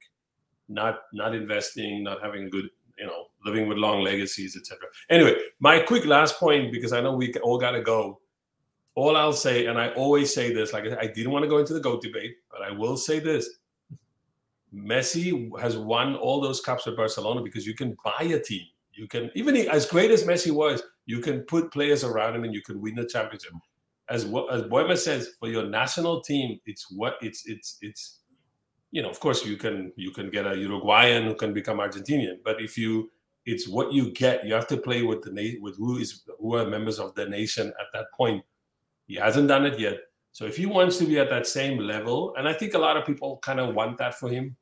[0.69, 4.87] not not investing, not having good you know living with long legacies, etc.
[5.09, 8.19] Anyway, my quick last point because I know we all got to go.
[8.95, 11.73] All I'll say, and I always say this, like I didn't want to go into
[11.73, 13.49] the goat debate, but I will say this:
[14.73, 18.65] Messi has won all those cups with Barcelona because you can buy a team.
[18.93, 22.53] You can even as great as Messi was, you can put players around him and
[22.53, 23.53] you can win the championship.
[24.09, 28.19] As as Boima says, for your national team, it's what it's it's it's
[28.91, 32.39] you know, of course you can you can get a Uruguayan who can become Argentinian,
[32.43, 33.09] but if you
[33.45, 34.45] it's what you get.
[34.45, 37.67] You have to play with the with who is who are members of the nation
[37.67, 38.43] at that point.
[39.11, 39.97] He hasn't done it yet.
[40.31, 42.95] So if he wants to be at that same level, and I think a lot
[42.95, 44.55] of people kind of want that for him,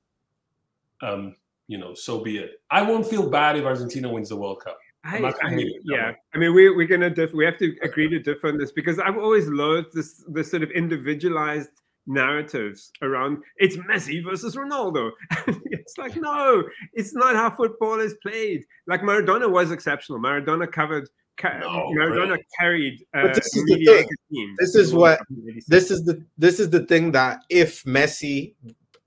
[1.04, 1.36] um,
[1.68, 2.60] you know, so be it.
[2.72, 4.80] I won't feel bad if Argentina wins the World Cup.
[5.04, 7.76] I, I'm not gonna I- yeah, I mean, we, we're gonna diff- we have to
[7.84, 11.70] agree to differ on this because I've always loathed this this sort of individualized
[12.08, 15.12] narratives around it's Messi versus Ronaldo.
[15.66, 16.64] it's like no,
[16.94, 18.66] it's not how football is played.
[18.88, 20.20] Like Maradona was exceptional.
[20.20, 21.08] Maradona covered
[21.40, 22.46] ca- No, Maradona really.
[22.60, 24.08] carried uh, But this is the thing.
[24.32, 24.56] team.
[24.60, 25.66] This is what- Cup in 86.
[25.68, 28.54] this is the this is the thing that if Messi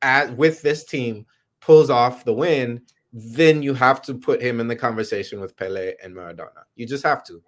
[0.02, 1.24] at with this team
[1.60, 2.80] pulls off the win,
[3.12, 6.64] then you have to put him in the conversation with Pele and Maradona.
[6.74, 7.40] You just have to.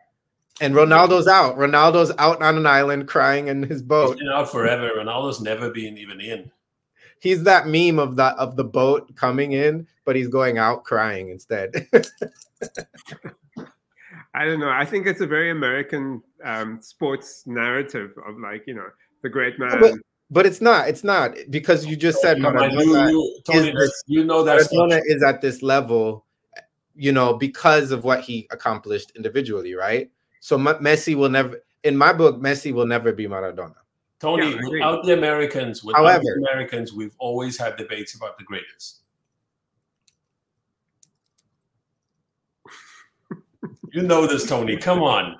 [0.60, 1.56] And Ronaldo's out.
[1.56, 4.18] Ronaldo's out on an island crying in his He's boat.
[4.18, 4.90] been out forever.
[4.96, 6.48] Ronaldo's never been even in.
[7.18, 11.30] He's that meme of that of the boat coming in, but he's going out crying
[11.30, 11.88] instead.
[14.34, 14.70] I don't know.
[14.70, 18.88] I think it's a very American um, sports narrative of like you know
[19.22, 19.80] the great man.
[19.80, 19.94] but-
[20.30, 20.88] but it's not.
[20.88, 24.42] It's not because you just said Come you, Maradona, you, Tony, is this- you know
[24.42, 26.24] that's not Maradona is at this level,
[26.96, 30.10] you know, because of what he accomplished individually, right?
[30.40, 33.76] So M- Messi will never, in my book, Messi will never be Maradona.
[34.18, 38.44] Tony, Yeah, without the Americans, without However- the Americans, we've always had debates about the
[38.44, 39.02] greatest.
[43.94, 44.76] You know this, Tony.
[44.76, 45.36] Come on.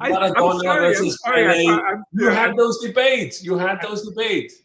[0.00, 0.96] I, I'm sorry.
[0.96, 1.46] I'm sorry.
[1.46, 1.66] I, Pele.
[1.68, 3.44] I, I'm, You had those debates.
[3.44, 4.56] You had those debates.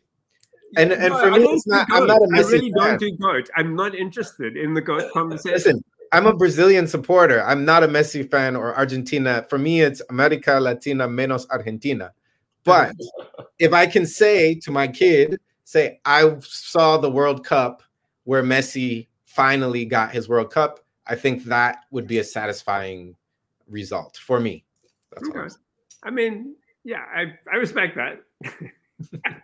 [0.76, 1.88] And and No, for me, it's not.
[1.92, 2.36] I'm not a goat.
[2.36, 2.98] I really fan.
[2.98, 3.48] don't do goat.
[3.56, 5.54] I'm not interested in the goat conversation.
[5.54, 7.44] Listen, I'm a Brazilian supporter.
[7.44, 9.46] I'm not a Messi fan or Argentina.
[9.50, 12.14] For me, it's America Latina menos Argentina.
[12.64, 12.96] But
[13.60, 17.84] if I can say to my kid, say, I saw the World Cup
[18.24, 23.16] where Messi finally got his World Cup, I think that would be a satisfying
[23.69, 24.64] result for me.
[25.14, 25.49] That's all I'm Okay.
[25.49, 25.61] saying.
[26.03, 28.22] I mean, yeah, I, I respect that.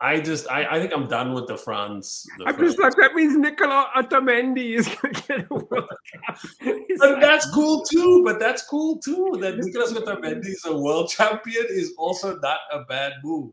[0.00, 2.26] I just, I, I think I'm done with the France.
[2.38, 2.72] The I'm France.
[2.72, 6.38] just like that means Nicola Otamendi is going to get a World Cup.
[6.60, 8.22] It's But like- that's cool too.
[8.24, 9.38] But that's cool too.
[9.40, 13.52] That Nicolas Otamendi is a world champion is also not a bad move.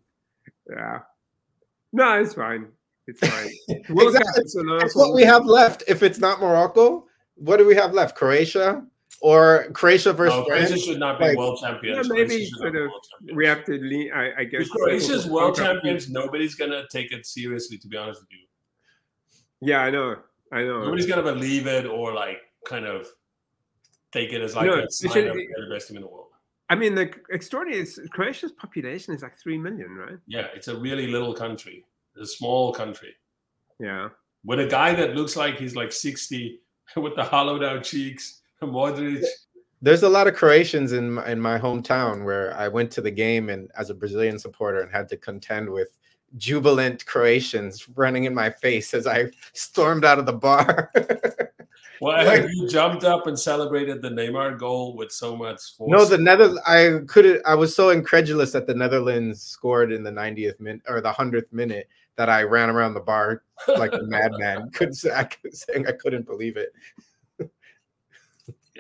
[0.70, 1.00] yeah.
[1.94, 2.68] No, it's fine.
[3.08, 3.52] It's fine.
[3.90, 4.44] World Cup Exactly.
[4.46, 5.84] is That's what we have left.
[5.88, 7.06] If it's not Morocco,
[7.36, 8.16] what do we have left?
[8.16, 8.86] Croatia
[9.22, 10.68] or Croatia versus No, France?
[10.70, 12.08] Croatia should not be like- world champions.
[12.08, 13.06] Yeah, maybe should not sort of world.
[13.36, 14.64] We have to lean, I, I guess.
[14.64, 17.78] If Croatia's world World champions, nobody's gonna take it seriously.
[17.78, 18.46] To be honest with you,
[19.62, 20.18] Yeah, I know.
[20.52, 20.84] I know.
[20.84, 23.08] nobody's gonna believe it or like kind of
[24.12, 26.10] take it as like No, a it sign should- of the best team in the
[26.10, 26.28] world.
[26.70, 30.18] I mean, the extraordinary is Croatia's population is like three million, right?
[30.26, 31.86] Yeah, it's a really little country,
[32.16, 33.14] it's a small country
[33.80, 34.10] Yeah.
[34.46, 36.62] with a guy that looks like he's like sixty
[36.96, 39.24] with the hollowed out cheeks, Modric.
[39.82, 43.10] There's a lot of Croatians in my, in my hometown where I went to the
[43.10, 45.98] game and as a Brazilian supporter and had to contend with
[46.38, 50.92] jubilant Croatians running in my face as I stormed out of the bar.
[52.02, 55.92] Well, heard you jumped up and celebrated the Neymar goal with so much force.
[55.92, 60.10] no, the Nether I couldn't I was so incredulous that the Netherlands scored in the
[60.10, 64.72] 90th minute or the 100th minute that I ran around the bar like a madman.
[64.72, 66.74] Couldn't say I could saying I couldn't believe it.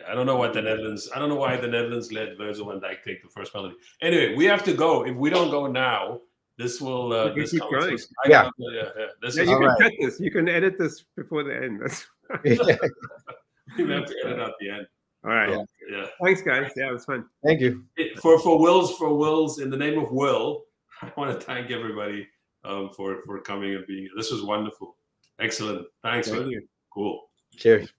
[0.02, 1.10] Yeah, I don't know what the Netherlands.
[1.15, 3.76] I don't know why the Netherlands let Virgil van Dijk take the first penalty.
[4.02, 5.06] Anyway, we have to go.
[5.06, 6.22] If we don't go now,
[6.57, 7.14] this will.
[7.14, 8.44] Uh, this keep conversation- Yeah.
[8.44, 9.06] gotta- yeah, yeah.
[9.22, 9.49] This Yeah, is.
[9.49, 9.82] you can Alright.
[9.82, 10.19] cut this.
[10.19, 11.82] You can edit this before the end.
[11.82, 12.06] That's
[12.44, 14.88] we have to edit out the end.
[15.23, 15.49] all right.
[15.49, 15.64] Yeah.
[15.90, 16.06] Yeah.
[16.23, 16.72] Thanks, guys.
[16.76, 17.26] Yeah, it was fun.
[17.44, 17.84] Thank you.
[17.98, 20.64] It- for for Will's for Will's in the name of Will,
[21.02, 22.28] I want to thank everybody
[22.64, 24.03] um, for for coming and being.
[24.03, 24.11] here.
[24.15, 24.95] This was wonderful.
[25.40, 25.88] Excellent.
[26.03, 26.28] Thanks.
[26.30, 26.52] Thank Will.
[26.52, 26.61] you.
[26.94, 27.30] Cool.
[27.57, 27.91] Cheers.